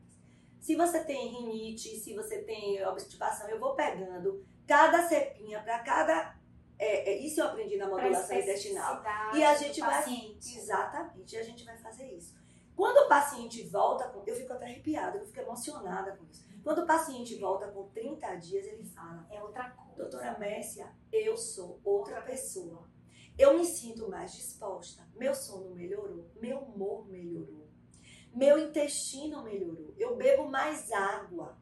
[0.59, 6.39] Se você tem rinite, se você tem obstipação, eu vou pegando cada cepinha para cada
[6.81, 9.03] é, é, isso eu aprendi na modulação intestinal.
[9.35, 10.03] E a gente vai.
[10.03, 10.57] Paciente.
[10.57, 12.40] Exatamente, e a gente vai fazer isso.
[12.81, 14.11] Quando o paciente volta.
[14.25, 16.43] Eu fico até arrepiada, eu fico emocionada com isso.
[16.63, 19.97] Quando o paciente volta com 30 dias, ele fala: É outra coisa.
[19.97, 22.89] Doutora Messia, eu sou outra pessoa.
[23.37, 25.07] Eu me sinto mais disposta.
[25.13, 26.31] Meu sono melhorou.
[26.41, 27.69] Meu humor melhorou.
[28.33, 29.93] Meu intestino melhorou.
[29.95, 31.55] Eu bebo mais água.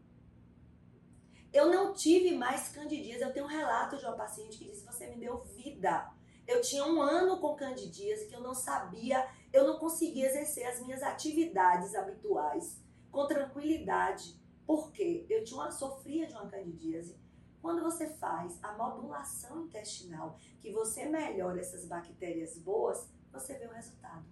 [1.51, 3.23] Eu não tive mais candidíase.
[3.23, 6.13] Eu tenho um relato de uma paciente que disse: Você me deu vida.
[6.47, 10.79] Eu tinha um ano com candidíase que eu não sabia, eu não conseguia exercer as
[10.81, 12.79] minhas atividades habituais
[13.11, 14.39] com tranquilidade.
[14.65, 15.25] Por quê?
[15.29, 17.17] Eu tinha uma, sofria de uma candidíase.
[17.61, 23.71] Quando você faz a modulação intestinal, que você melhora essas bactérias boas, você vê o
[23.71, 24.25] resultado.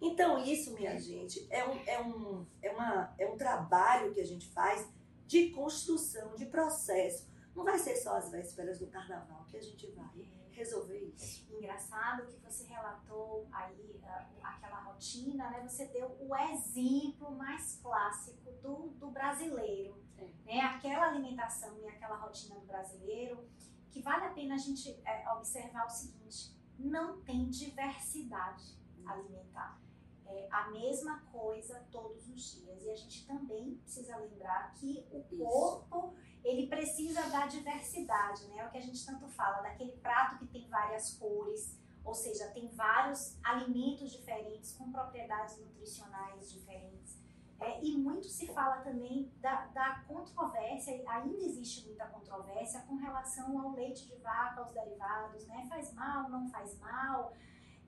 [0.00, 4.26] Então, isso, minha gente, é um, é um, é uma, é um trabalho que a
[4.26, 4.88] gente faz
[5.26, 7.28] de construção, de processo.
[7.54, 11.46] Não vai ser só as vésperas do carnaval que a gente vai resolver isso.
[11.52, 15.60] Engraçado que você relatou aí uh, aquela rotina, né?
[15.66, 20.28] Você deu o exemplo mais clássico do, do brasileiro, é.
[20.44, 20.60] né?
[20.60, 23.48] Aquela alimentação e aquela rotina do brasileiro
[23.90, 29.80] que vale a pena a gente é, observar o seguinte: não tem diversidade alimentar
[30.26, 32.84] é, a mesma coisa todos os dias.
[32.84, 38.58] E a gente também precisa lembrar que o corpo ele precisa da diversidade, né?
[38.58, 42.48] É o que a gente tanto fala, daquele prato que tem várias cores, ou seja,
[42.48, 47.22] tem vários alimentos diferentes com propriedades nutricionais diferentes.
[47.60, 53.60] É, e muito se fala também da, da controvérsia, ainda existe muita controvérsia com relação
[53.60, 55.64] ao leite de vaca, aos derivados, né?
[55.68, 57.32] Faz mal, não faz mal?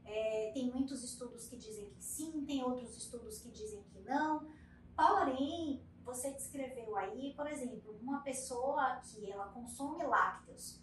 [0.04, 4.46] É, tem muitos estudos que dizem que sim, tem outros estudos que dizem que não.
[4.94, 10.80] Porém, você descreveu aí, por exemplo, uma pessoa que ela consome lácteos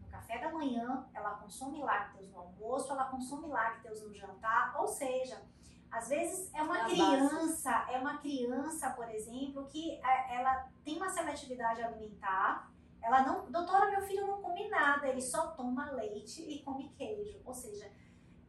[0.00, 4.86] no café da manhã, ela consome lácteos no almoço, ela consome lácteos no jantar, ou
[4.86, 5.42] seja,
[5.90, 7.94] às vezes é uma é criança, base.
[7.94, 12.70] é uma criança, por exemplo, que é, ela tem uma seletividade alimentar,
[13.02, 17.40] ela não, doutora, meu filho não come nada, ele só toma leite e come queijo,
[17.44, 17.90] ou seja,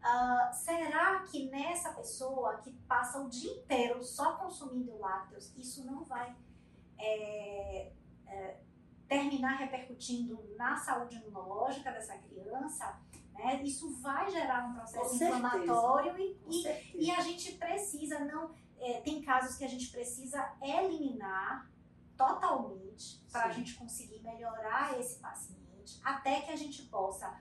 [0.06, 6.04] Uh, será que nessa pessoa que passa o dia inteiro só consumindo lácteos, isso não
[6.04, 6.36] vai
[7.00, 7.92] é,
[8.28, 8.60] é,
[9.08, 13.02] terminar repercutindo na saúde imunológica dessa criança,
[13.34, 18.54] né, isso vai gerar um processo inflamatório e, e, e, a gente precisa não.
[18.78, 21.68] É, tem casos que a gente precisa eliminar
[22.16, 27.36] totalmente para a gente conseguir melhorar esse paciente, até que a gente possa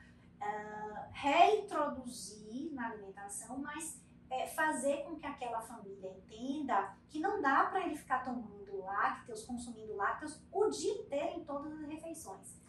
[0.45, 7.67] uh, reintroduzir na alimentação, mas é, fazer com que aquela família entenda que não dá
[7.67, 12.61] para ele ficar tomando lácteos, consumindo lácteos o dia inteiro em todas as refeições.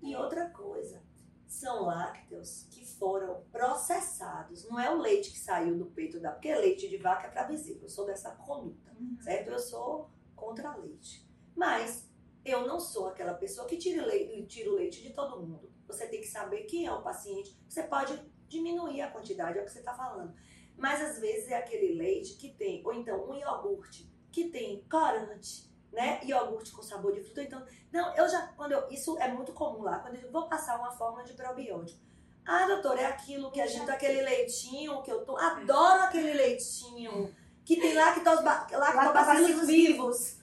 [0.00, 1.02] E outra coisa,
[1.48, 4.68] são lácteos que foram processados.
[4.68, 6.30] Não é o leite que saiu do peito da.
[6.30, 7.80] Porque leite de vaca é para bezerro.
[7.82, 9.16] Eu sou dessa conduta, uhum.
[9.20, 9.48] certo?
[9.48, 11.26] Eu sou contra leite.
[11.56, 12.06] Mas
[12.44, 15.72] eu não sou aquela pessoa que tira, leite, tira o leite de todo mundo.
[15.88, 17.58] Você tem que saber quem é o paciente.
[17.68, 20.32] Você pode diminuir a quantidade, é o que você está falando.
[20.76, 25.68] Mas às vezes é aquele leite que tem, ou então um iogurte que tem corante,
[25.92, 26.20] né?
[26.22, 27.42] Iogurte com sabor de fruta.
[27.42, 30.78] Então, não, eu já, quando eu, isso é muito comum lá, quando eu vou passar
[30.78, 31.98] uma fórmula de probiótico.
[32.46, 37.34] Ah, doutor, é aquilo que a gente, aquele leitinho que eu tô, adoro aquele leitinho
[37.64, 40.38] que tem lactose, lactobacilos vivos.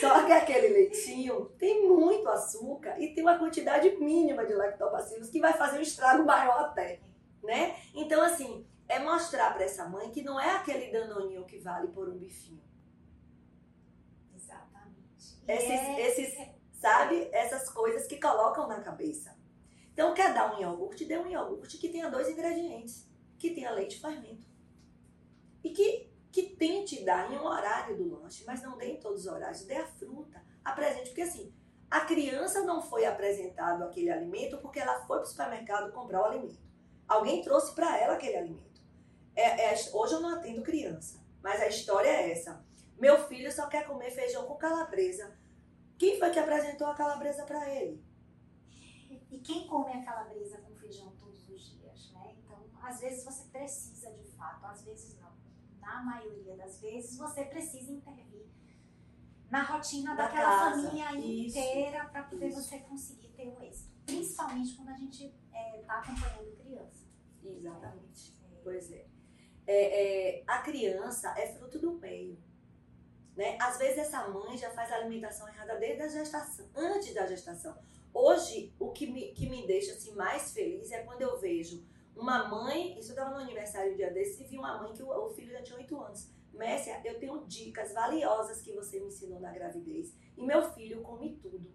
[0.00, 5.40] Só que aquele leitinho tem muito açúcar e tem uma quantidade mínima de lactobacilos que
[5.40, 7.00] vai fazer um estrago maior até,
[7.42, 7.76] né?
[7.94, 12.08] Então, assim, é mostrar para essa mãe que não é aquele danoninho que vale por
[12.08, 12.62] um bifinho.
[14.34, 15.42] Exatamente.
[15.48, 16.00] Esses, é...
[16.00, 19.36] esses, sabe, essas coisas que colocam na cabeça.
[19.92, 21.04] Então, quer dar um iogurte?
[21.04, 23.10] Dê um iogurte que tenha dois ingredientes.
[23.38, 24.46] Que tenha leite e fermento.
[25.64, 29.20] E que que tente dar em um horário do lanche, mas não dê em todos
[29.20, 31.54] os horários, dê a fruta, apresente, porque assim,
[31.90, 36.24] a criança não foi apresentado aquele alimento porque ela foi para o supermercado comprar o
[36.24, 36.58] alimento.
[37.06, 38.80] Alguém trouxe para ela aquele alimento.
[39.36, 42.64] É, é, hoje eu não atendo criança, mas a história é essa.
[42.98, 45.36] Meu filho só quer comer feijão com calabresa.
[45.98, 48.02] Quem foi que apresentou a calabresa para ele?
[49.30, 52.34] E quem come a calabresa com feijão todos os dias, né?
[52.38, 55.11] Então, às vezes você precisa de fato, às vezes
[55.92, 58.46] na maioria das vezes, você precisa intervir
[59.50, 60.88] na rotina da daquela casa.
[60.88, 62.62] família isso, inteira para poder isso.
[62.62, 63.92] você conseguir ter o êxito.
[64.06, 67.06] Principalmente quando a gente está é, tá acompanhando criança.
[67.44, 68.38] Exatamente.
[68.50, 68.60] É.
[68.64, 69.06] Pois é.
[69.66, 70.44] É, é.
[70.46, 72.38] A criança é fruto do meio.
[73.36, 73.58] Né?
[73.60, 77.76] Às vezes essa mãe já faz a alimentação errada desde a gestação, antes da gestação.
[78.12, 81.82] Hoje, o que me, que me deixa assim, mais feliz é quando eu vejo
[82.16, 85.02] uma mãe, isso eu estava no aniversário um dia desse, e vi uma mãe que
[85.02, 86.30] o, o filho já tinha 8 anos.
[86.52, 90.14] Messia, eu tenho dicas valiosas que você me ensinou na gravidez.
[90.36, 91.72] E meu filho come tudo.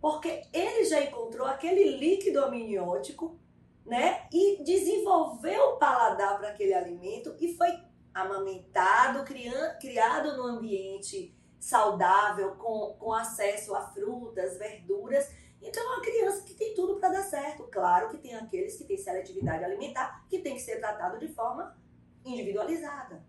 [0.00, 3.38] Porque ele já encontrou aquele líquido amniótico,
[3.84, 4.28] né?
[4.32, 7.68] E desenvolveu o paladar para aquele alimento e foi
[8.12, 15.30] amamentado, criado num ambiente saudável, com, com acesso a frutas, verduras
[15.62, 17.64] então é uma criança que tem tudo para dar certo.
[17.64, 21.76] Claro que tem aqueles que têm seletividade alimentar, que tem que ser tratado de forma
[22.24, 23.24] individualizada.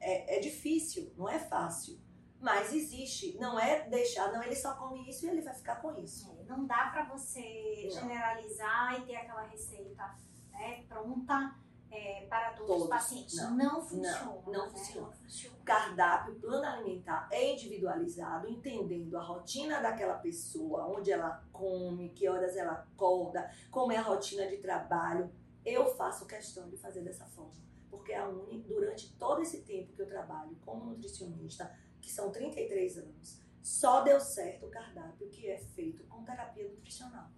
[0.00, 1.98] É, é difícil, não é fácil.
[2.40, 3.36] Mas existe.
[3.38, 6.30] Não é deixar, não, ele só come isso e ele vai ficar com isso.
[6.38, 7.90] É, não dá para você não.
[7.90, 10.16] generalizar e ter aquela receita
[10.52, 11.56] né, pronta
[11.90, 13.36] é, para todos, todos, os pacientes.
[13.36, 14.24] Não, não funciona.
[14.24, 14.70] Não, não, né?
[14.70, 15.06] funciona.
[15.06, 15.56] não funciona.
[15.60, 22.10] O cardápio, o plano alimentar é individualizado, entendendo a rotina daquela pessoa, onde ela come,
[22.10, 25.30] que horas ela acorda, como é a rotina de trabalho.
[25.64, 27.68] Eu faço questão de fazer dessa forma.
[27.90, 32.98] Porque a Uni, durante todo esse tempo que eu trabalho como nutricionista, que são 33
[32.98, 37.28] anos, só deu certo o cardápio que é feito com terapia nutricional.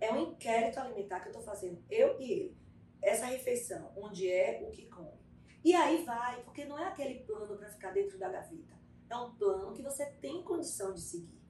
[0.00, 2.59] É um inquérito alimentar que eu estou fazendo, eu e ele
[3.02, 5.20] essa refeição, onde é o que come.
[5.64, 8.78] E aí vai, porque não é aquele plano para ficar dentro da gaveta.
[9.08, 11.40] É um plano que você tem condição de seguir.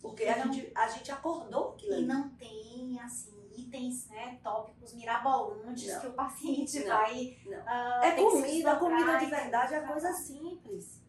[0.00, 4.94] Porque a, não, gente, a gente acordou aquilo E não tem, assim, itens, né, tópicos
[4.94, 6.00] mirabolantes não.
[6.00, 6.86] que o paciente não.
[6.86, 7.38] vai.
[7.44, 7.58] Não.
[7.58, 11.02] Uh, é comida, a comida de verdade é coisa simples.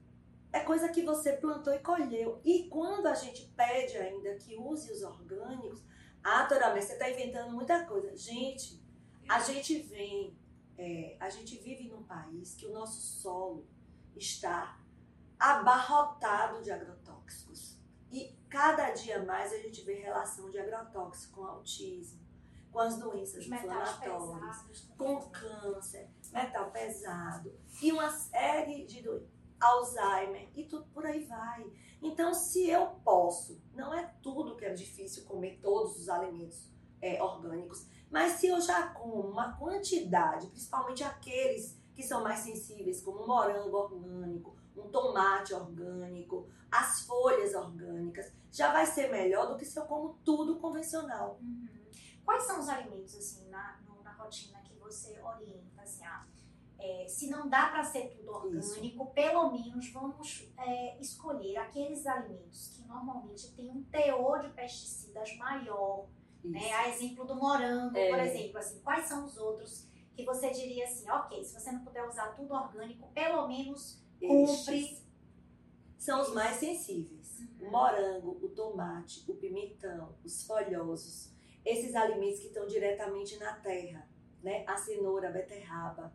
[0.52, 2.42] É coisa que você plantou e colheu.
[2.44, 5.84] E quando a gente pede ainda que use os orgânicos,
[6.24, 8.16] ah, Tora, mas você está inventando muita coisa.
[8.16, 8.82] Gente,
[9.30, 10.38] a gente vem,
[10.78, 13.68] é, a gente vive num país que o nosso solo
[14.16, 14.80] está
[15.40, 17.78] abarrotado de agrotóxicos.
[18.12, 22.26] E cada dia mais a gente vê relação de agrotóxico com autismo,
[22.72, 30.64] com as doenças inflamatórias, com câncer, metal pesado e uma série de doenças, Alzheimer e
[30.66, 31.66] tudo por aí vai.
[32.02, 36.72] Então, se eu posso, não é tudo que é difícil comer todos os alimentos
[37.02, 43.02] é, orgânicos, mas se eu já como uma quantidade, principalmente aqueles que são mais sensíveis,
[43.02, 49.58] como o morango orgânico, um tomate orgânico, as folhas orgânicas, já vai ser melhor do
[49.58, 51.40] que se eu como tudo convencional.
[51.42, 51.68] Uhum.
[52.24, 56.26] Quais são os alimentos, assim, na, na rotina que você orienta, assim, ah,
[56.80, 59.06] é, se não dá para ser tudo orgânico, Isso.
[59.14, 66.08] pelo menos vamos é, escolher aqueles alimentos que normalmente têm um teor de pesticidas maior,
[66.50, 66.74] né?
[66.74, 68.10] A exemplo do morango, é.
[68.10, 71.84] por exemplo, assim, quais são os outros que você diria assim, ok, se você não
[71.84, 75.06] puder usar tudo orgânico, pelo menos cumpre.
[75.98, 77.40] São os mais sensíveis.
[77.40, 77.68] Uhum.
[77.68, 81.32] O morango, o tomate, o pimentão, os folhosos,
[81.64, 84.08] esses alimentos que estão diretamente na terra,
[84.42, 84.64] né?
[84.68, 86.14] A cenoura, a beterraba.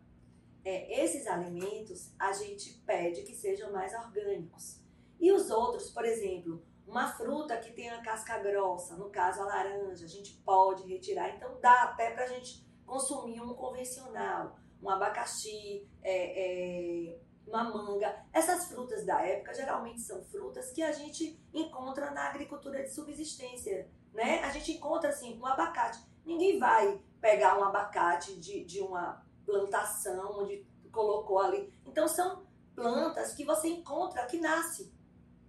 [0.65, 4.79] É, esses alimentos a gente pede que sejam mais orgânicos.
[5.19, 9.45] E os outros, por exemplo, uma fruta que tem a casca grossa, no caso a
[9.45, 11.29] laranja, a gente pode retirar.
[11.35, 18.23] Então dá até para a gente consumir um convencional, um abacaxi, é, é, uma manga.
[18.31, 23.89] Essas frutas da época geralmente são frutas que a gente encontra na agricultura de subsistência,
[24.13, 24.43] né?
[24.43, 25.99] A gente encontra assim um abacate.
[26.25, 31.73] Ninguém vai pegar um abacate de, de uma plantação onde colocou ali.
[31.85, 34.93] Então são plantas que você encontra que nasce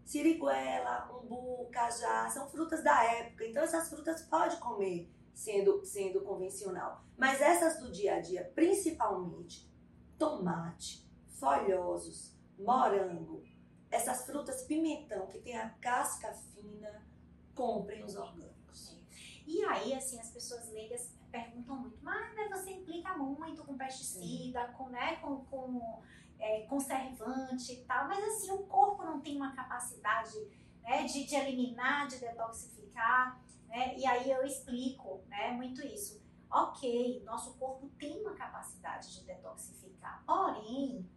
[0.05, 3.47] siriguela, umbu, cajá, são frutas da época.
[3.47, 7.05] Então essas frutas pode comer sendo, sendo convencional.
[7.17, 9.71] Mas essas do dia a dia, principalmente
[10.19, 13.43] tomate, folhosos, morango,
[13.91, 17.07] essas frutas pimentão que tem a casca fina,
[17.55, 19.01] comprem os orgânicos.
[19.47, 24.69] E aí, assim, as pessoas leigas perguntam muito, mas né, você implica muito com pesticida,
[24.69, 26.03] com, né, com, com
[26.39, 30.39] é, conservante e tal, mas assim, o corpo não tem uma capacidade
[30.83, 33.97] né, de, de eliminar, de detoxificar, né?
[33.97, 36.23] E aí eu explico né, muito isso.
[36.51, 41.09] Ok, nosso corpo tem uma capacidade de detoxificar, porém,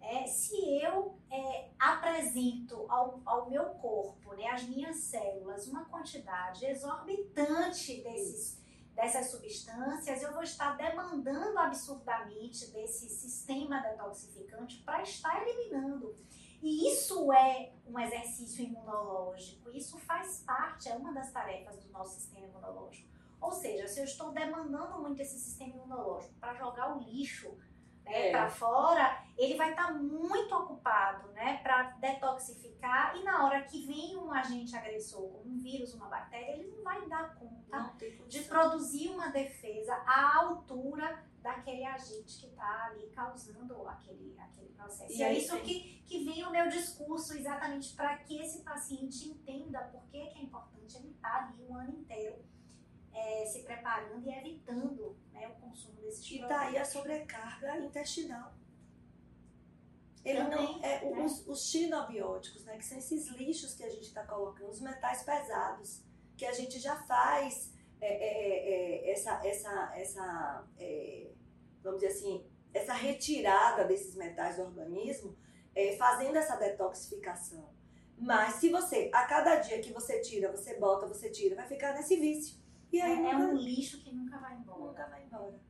[0.00, 6.64] é, se eu é, apresento ao, ao, meu corpo, né, às minhas células, uma quantidade
[6.64, 8.58] exorbitante desses
[9.00, 16.14] dessas substâncias, eu vou estar demandando absurdamente desse sistema detoxificante para estar eliminando.
[16.62, 22.20] E isso é um exercício imunológico, isso faz parte, é uma das tarefas do nosso
[22.20, 23.08] sistema imunológico.
[23.40, 27.56] Ou seja, se eu estou demandando muito esse sistema imunológico para jogar o lixo
[28.04, 28.30] né, é.
[28.30, 33.86] para fora, ele vai estar tá muito ocupado né, para detoxificar e na hora que
[33.86, 37.94] vem um agente agressor, como um vírus, uma bactéria, ele não vai dar conta
[38.28, 45.12] de produzir uma defesa à altura daquele agente que está ali causando aquele, aquele processo.
[45.12, 49.28] E, e é isso que, que vem o meu discurso exatamente para que esse paciente
[49.28, 52.44] entenda por que, que é importante ele estar tá ali um ano inteiro
[53.20, 58.54] é, se preparando e evitando né, o consumo desses E daí tá a sobrecarga intestinal.
[60.24, 61.24] Ele Também, não, é, né?
[61.24, 65.22] os, os xinobióticos, né, que são esses lixos que a gente está colocando, os metais
[65.22, 66.02] pesados,
[66.36, 71.30] que a gente já faz é, é, é, é essa, essa, essa é,
[71.82, 75.36] vamos dizer assim, essa retirada desses metais do organismo,
[75.96, 77.70] fazendo essa detoxificação.
[78.18, 81.94] Mas se você, a cada dia que você tira, você bota, você tira, vai ficar
[81.94, 82.59] nesse vício.
[82.92, 84.80] E aí é, é um lixo que nunca vai embora.
[84.80, 85.60] Nunca vai embora.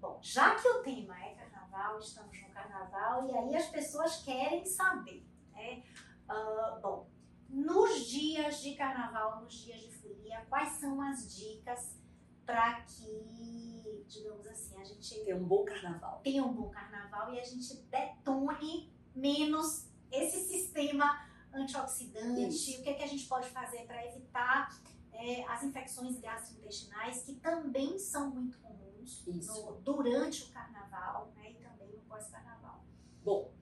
[0.00, 4.64] Bom, já que o tema é carnaval, estamos no carnaval, e aí as pessoas querem
[4.64, 5.82] saber, né?
[6.28, 7.08] Uh, bom,
[7.48, 11.98] nos dias de carnaval, nos dias de folia, quais são as dicas
[12.44, 16.20] para que, digamos assim, a gente tenha um bom carnaval.
[16.22, 22.48] Tenha um bom carnaval e a gente detone menos esse sistema antioxidante.
[22.48, 22.80] Isso.
[22.80, 24.68] O que, é que a gente pode fazer para evitar
[25.14, 31.54] é, as infecções gastrointestinais, que também são muito comuns no, durante o carnaval né, e
[31.54, 32.84] também no pós-carnaval.
[33.22, 33.52] Bom,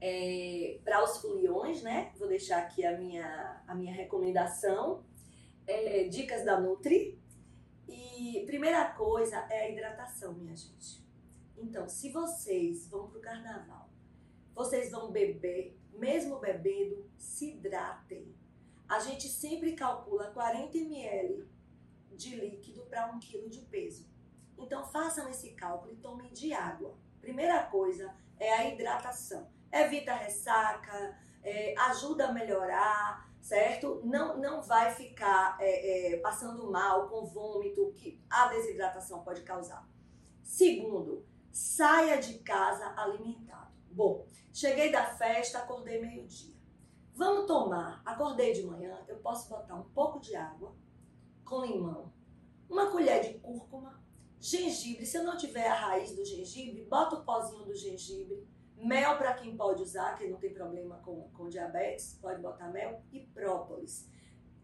[0.00, 2.12] é, para os foliões, né?
[2.16, 5.04] Vou deixar aqui a minha, a minha recomendação.
[5.66, 7.20] É, dicas da Nutri.
[7.86, 11.04] E primeira coisa é a hidratação, minha gente.
[11.56, 13.88] Então, se vocês vão para o carnaval,
[14.54, 18.34] vocês vão beber, mesmo bebendo, se hidratem
[18.88, 21.46] a gente sempre calcula 40 ml
[22.12, 24.08] de líquido para 1 kg de peso.
[24.56, 26.96] Então façam esse cálculo e tomem de água.
[27.20, 29.48] Primeira coisa é a hidratação.
[29.70, 34.00] Evita ressaca, é, ajuda a melhorar, certo?
[34.04, 39.86] Não, não vai ficar é, é, passando mal com vômito que a desidratação pode causar.
[40.42, 43.72] Segundo, saia de casa alimentado.
[43.90, 46.57] Bom, cheguei da festa, acordei meio-dia.
[47.18, 48.00] Vamos tomar.
[48.06, 50.72] Acordei de manhã, eu posso botar um pouco de água
[51.44, 52.12] com limão,
[52.70, 54.00] uma colher de cúrcuma,
[54.38, 55.04] gengibre.
[55.04, 58.46] Se eu não tiver a raiz do gengibre, bota o pozinho do gengibre,
[58.76, 63.02] Mel para quem pode usar, que não tem problema com, com diabetes, pode botar mel.
[63.10, 64.08] E própolis.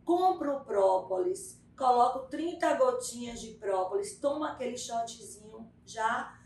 [0.04, 6.38] Compro o própolis, coloco 30 gotinhas de própolis, tomo aquele shotzinho, já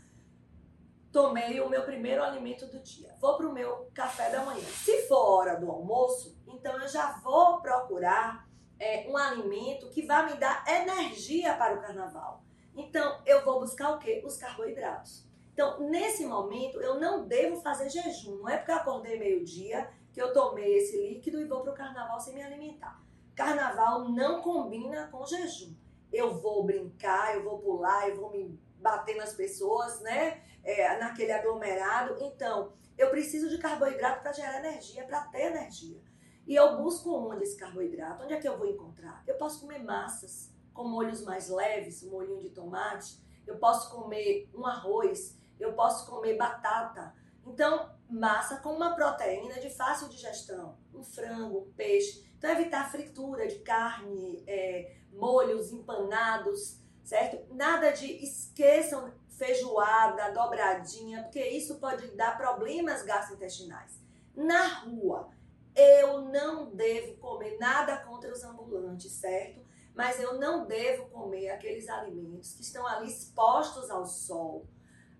[1.11, 3.15] tomei o meu primeiro alimento do dia.
[3.19, 4.65] Vou para o meu café da manhã.
[4.65, 8.47] Se for hora do almoço, então eu já vou procurar
[8.79, 12.43] é, um alimento que vai me dar energia para o carnaval.
[12.75, 14.21] Então eu vou buscar o quê?
[14.25, 15.27] Os carboidratos.
[15.59, 18.37] Então, nesse momento, eu não devo fazer jejum.
[18.37, 21.75] Não é porque eu acordei meio-dia que eu tomei esse líquido e vou para o
[21.75, 23.03] carnaval sem me alimentar.
[23.35, 25.75] Carnaval não combina com jejum.
[26.13, 30.43] Eu vou brincar, eu vou pular, eu vou me bater nas pessoas, né?
[30.63, 32.17] É, naquele aglomerado.
[32.21, 36.01] Então, eu preciso de carboidrato para gerar energia, para ter energia.
[36.45, 38.23] E eu busco onde esse carboidrato?
[38.23, 39.23] Onde é que eu vou encontrar?
[39.25, 43.19] Eu posso comer massas com molhos mais leves, um molhinho de tomate.
[43.45, 47.13] Eu posso comer um arroz eu posso comer batata.
[47.45, 52.25] Então, massa com uma proteína de fácil digestão, um frango, um peixe.
[52.37, 57.51] Então, evitar fritura de carne, é, molhos empanados, certo?
[57.55, 63.99] Nada de esqueçam feijoada, dobradinha, porque isso pode dar problemas gastrointestinais.
[64.35, 65.31] Na rua,
[65.75, 69.59] eu não devo comer nada contra os ambulantes, certo?
[69.95, 74.67] Mas eu não devo comer aqueles alimentos que estão ali expostos ao sol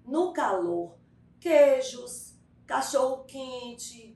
[0.06, 0.96] no calor,
[1.40, 2.36] queijos,
[2.68, 4.16] cachorro quente,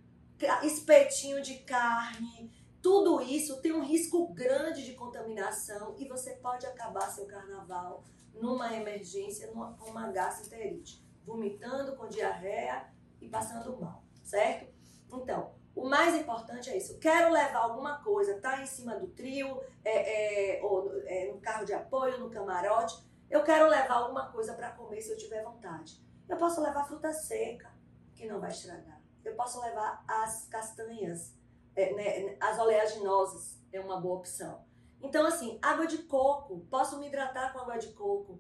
[0.61, 2.53] espetinho de carne,
[2.84, 8.04] tudo isso tem um risco grande de contaminação e você pode acabar seu carnaval
[8.36, 12.86] numa emergência, numa, uma gastroenterite, vomitando com diarreia
[13.20, 14.72] e passando mal, certo?
[15.12, 17.00] Então, o mais importante é isso.
[17.00, 21.66] Quero levar alguma coisa, tá em cima do trio, é, é, ou é, no carro
[21.66, 23.02] de apoio, no camarote
[23.34, 26.00] eu quero levar alguma coisa para comer se eu tiver vontade.
[26.30, 27.68] Eu posso levar fruta seca,
[28.14, 29.02] que não vai estragar.
[29.26, 31.34] Eu posso levar as castanhas,
[31.76, 34.63] é, né, as oleaginosas, é uma boa opção.
[35.01, 38.39] Então, assim, água de coco, posso me hidratar com água de coco.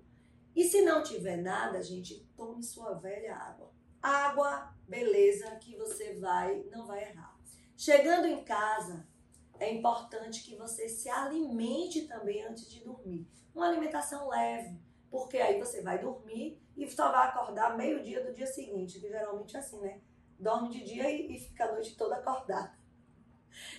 [0.55, 3.71] E se não tiver nada, gente, tome sua velha água.
[4.01, 7.37] Água, beleza, que você vai, não vai errar.
[7.75, 9.07] Chegando em casa,
[9.59, 13.27] é importante que você se alimente também antes de dormir.
[13.53, 14.79] Uma alimentação leve,
[15.09, 19.55] porque aí você vai dormir e só vai acordar meio-dia do dia seguinte, que geralmente
[19.55, 20.01] é assim, né?
[20.39, 22.73] Dorme de dia e, e fica a noite toda acordada.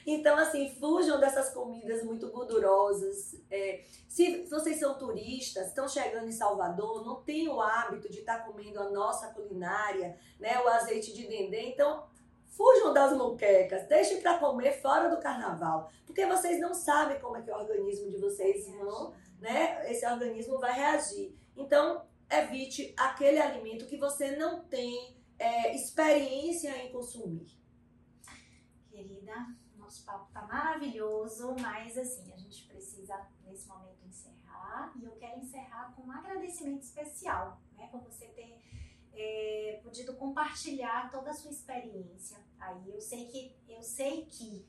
[0.07, 3.37] Então, assim, fujam dessas comidas muito gordurosas.
[3.51, 8.39] É, se vocês são turistas, estão chegando em Salvador, não tem o hábito de estar
[8.39, 10.61] tá comendo a nossa culinária, né?
[10.61, 12.05] O azeite de dendê, então
[12.57, 17.43] Fujam das moquecas, deixem para comer fora do carnaval, porque vocês não sabem como é
[17.43, 19.91] que o organismo de vocês vão, né?
[19.91, 21.35] Esse organismo vai reagir.
[21.57, 27.45] Então, evite aquele alimento que você não tem é, experiência em consumir.
[29.95, 35.39] Nosso papo tá maravilhoso, mas assim, a gente precisa nesse momento encerrar e eu quero
[35.39, 38.61] encerrar com um agradecimento especial, né, por você ter
[39.13, 42.39] é, podido compartilhar toda a sua experiência.
[42.59, 44.67] Aí eu sei que eu sei que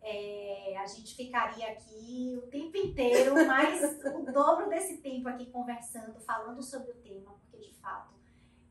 [0.00, 6.20] é, a gente ficaria aqui o tempo inteiro, mas o dobro desse tempo aqui conversando,
[6.20, 8.14] falando sobre o tema, porque de fato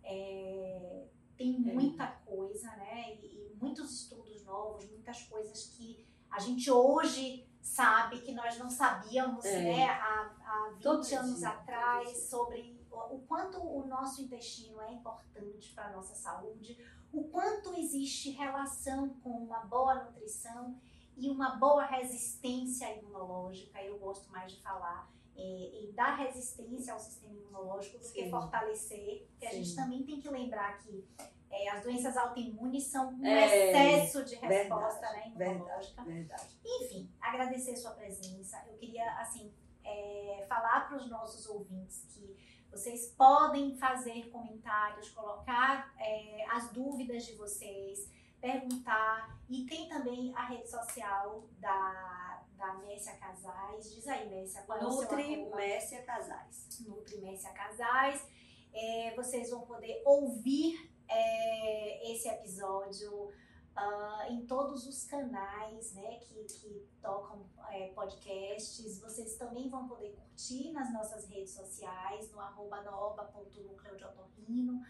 [0.06, 1.06] é,
[1.38, 3.18] tem muita coisa, né?
[3.22, 8.70] E, e, muitos estudos novos, muitas coisas que a gente hoje sabe que nós não
[8.70, 9.62] sabíamos, é.
[9.62, 9.90] né?
[9.90, 11.50] Há, há 20 Todo anos dia.
[11.50, 16.78] atrás, sobre o quanto o nosso intestino é importante para a nossa saúde,
[17.12, 20.80] o quanto existe relação com uma boa nutrição
[21.18, 23.82] e uma boa resistência imunológica.
[23.82, 25.10] Eu gosto mais de falar
[25.42, 28.14] é, em dar resistência ao sistema imunológico do Sim.
[28.14, 31.04] que fortalecer, porque a gente também tem que lembrar que
[31.50, 36.04] é, as doenças autoimunes são um é, excesso de resposta verdade, né, imunológica.
[36.04, 36.60] Verdade, verdade.
[36.64, 38.64] Enfim, agradecer sua presença.
[38.68, 39.52] Eu queria, assim,
[39.84, 42.38] é, falar para os nossos ouvintes que
[42.70, 49.38] vocês podem fazer comentários, colocar é, as dúvidas de vocês, perguntar.
[49.50, 52.31] E tem também a rede social da,
[52.62, 53.92] da Messia Casais.
[53.92, 56.80] Diz aí, Messia, qual é o Nutri Messia Casais.
[56.86, 58.24] Nutri Messia Casais.
[58.72, 63.34] É, vocês vão poder ouvir é, esse episódio
[63.72, 69.00] Uh, em todos os canais né, que, que tocam é, podcasts.
[69.00, 74.82] Vocês também vão poder curtir nas nossas redes sociais, no arroba noba.núcleo de otorrino.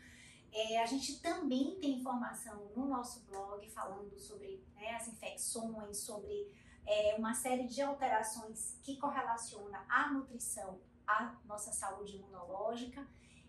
[0.52, 6.52] É, a gente também tem informação no nosso blog falando sobre né, as infecções, sobre
[6.86, 13.06] é, uma série de alterações que correlaciona a nutrição à nossa saúde imunológica.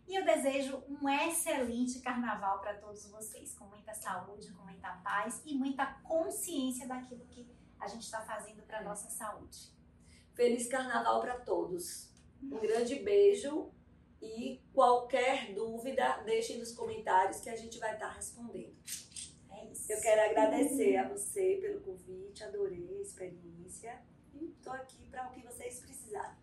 [0.07, 5.41] E eu desejo um excelente carnaval para todos vocês, com muita saúde, com muita paz
[5.45, 9.73] e muita consciência daquilo que a gente está fazendo para nossa saúde.
[10.35, 12.11] Feliz carnaval para todos.
[12.43, 13.71] Um grande beijo
[14.21, 18.77] e qualquer dúvida, deixe nos comentários que a gente vai estar tá respondendo.
[19.89, 24.01] Eu quero agradecer a você pelo convite, adorei a experiência.
[24.35, 26.37] E estou aqui para o que vocês precisarem.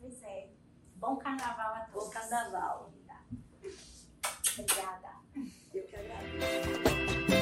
[0.00, 0.48] Pois é.
[0.96, 2.06] Bom carnaval a todos.
[2.06, 2.92] Bom carnaval.
[4.58, 5.10] Obrigada.
[5.74, 7.35] Eu que agradeço.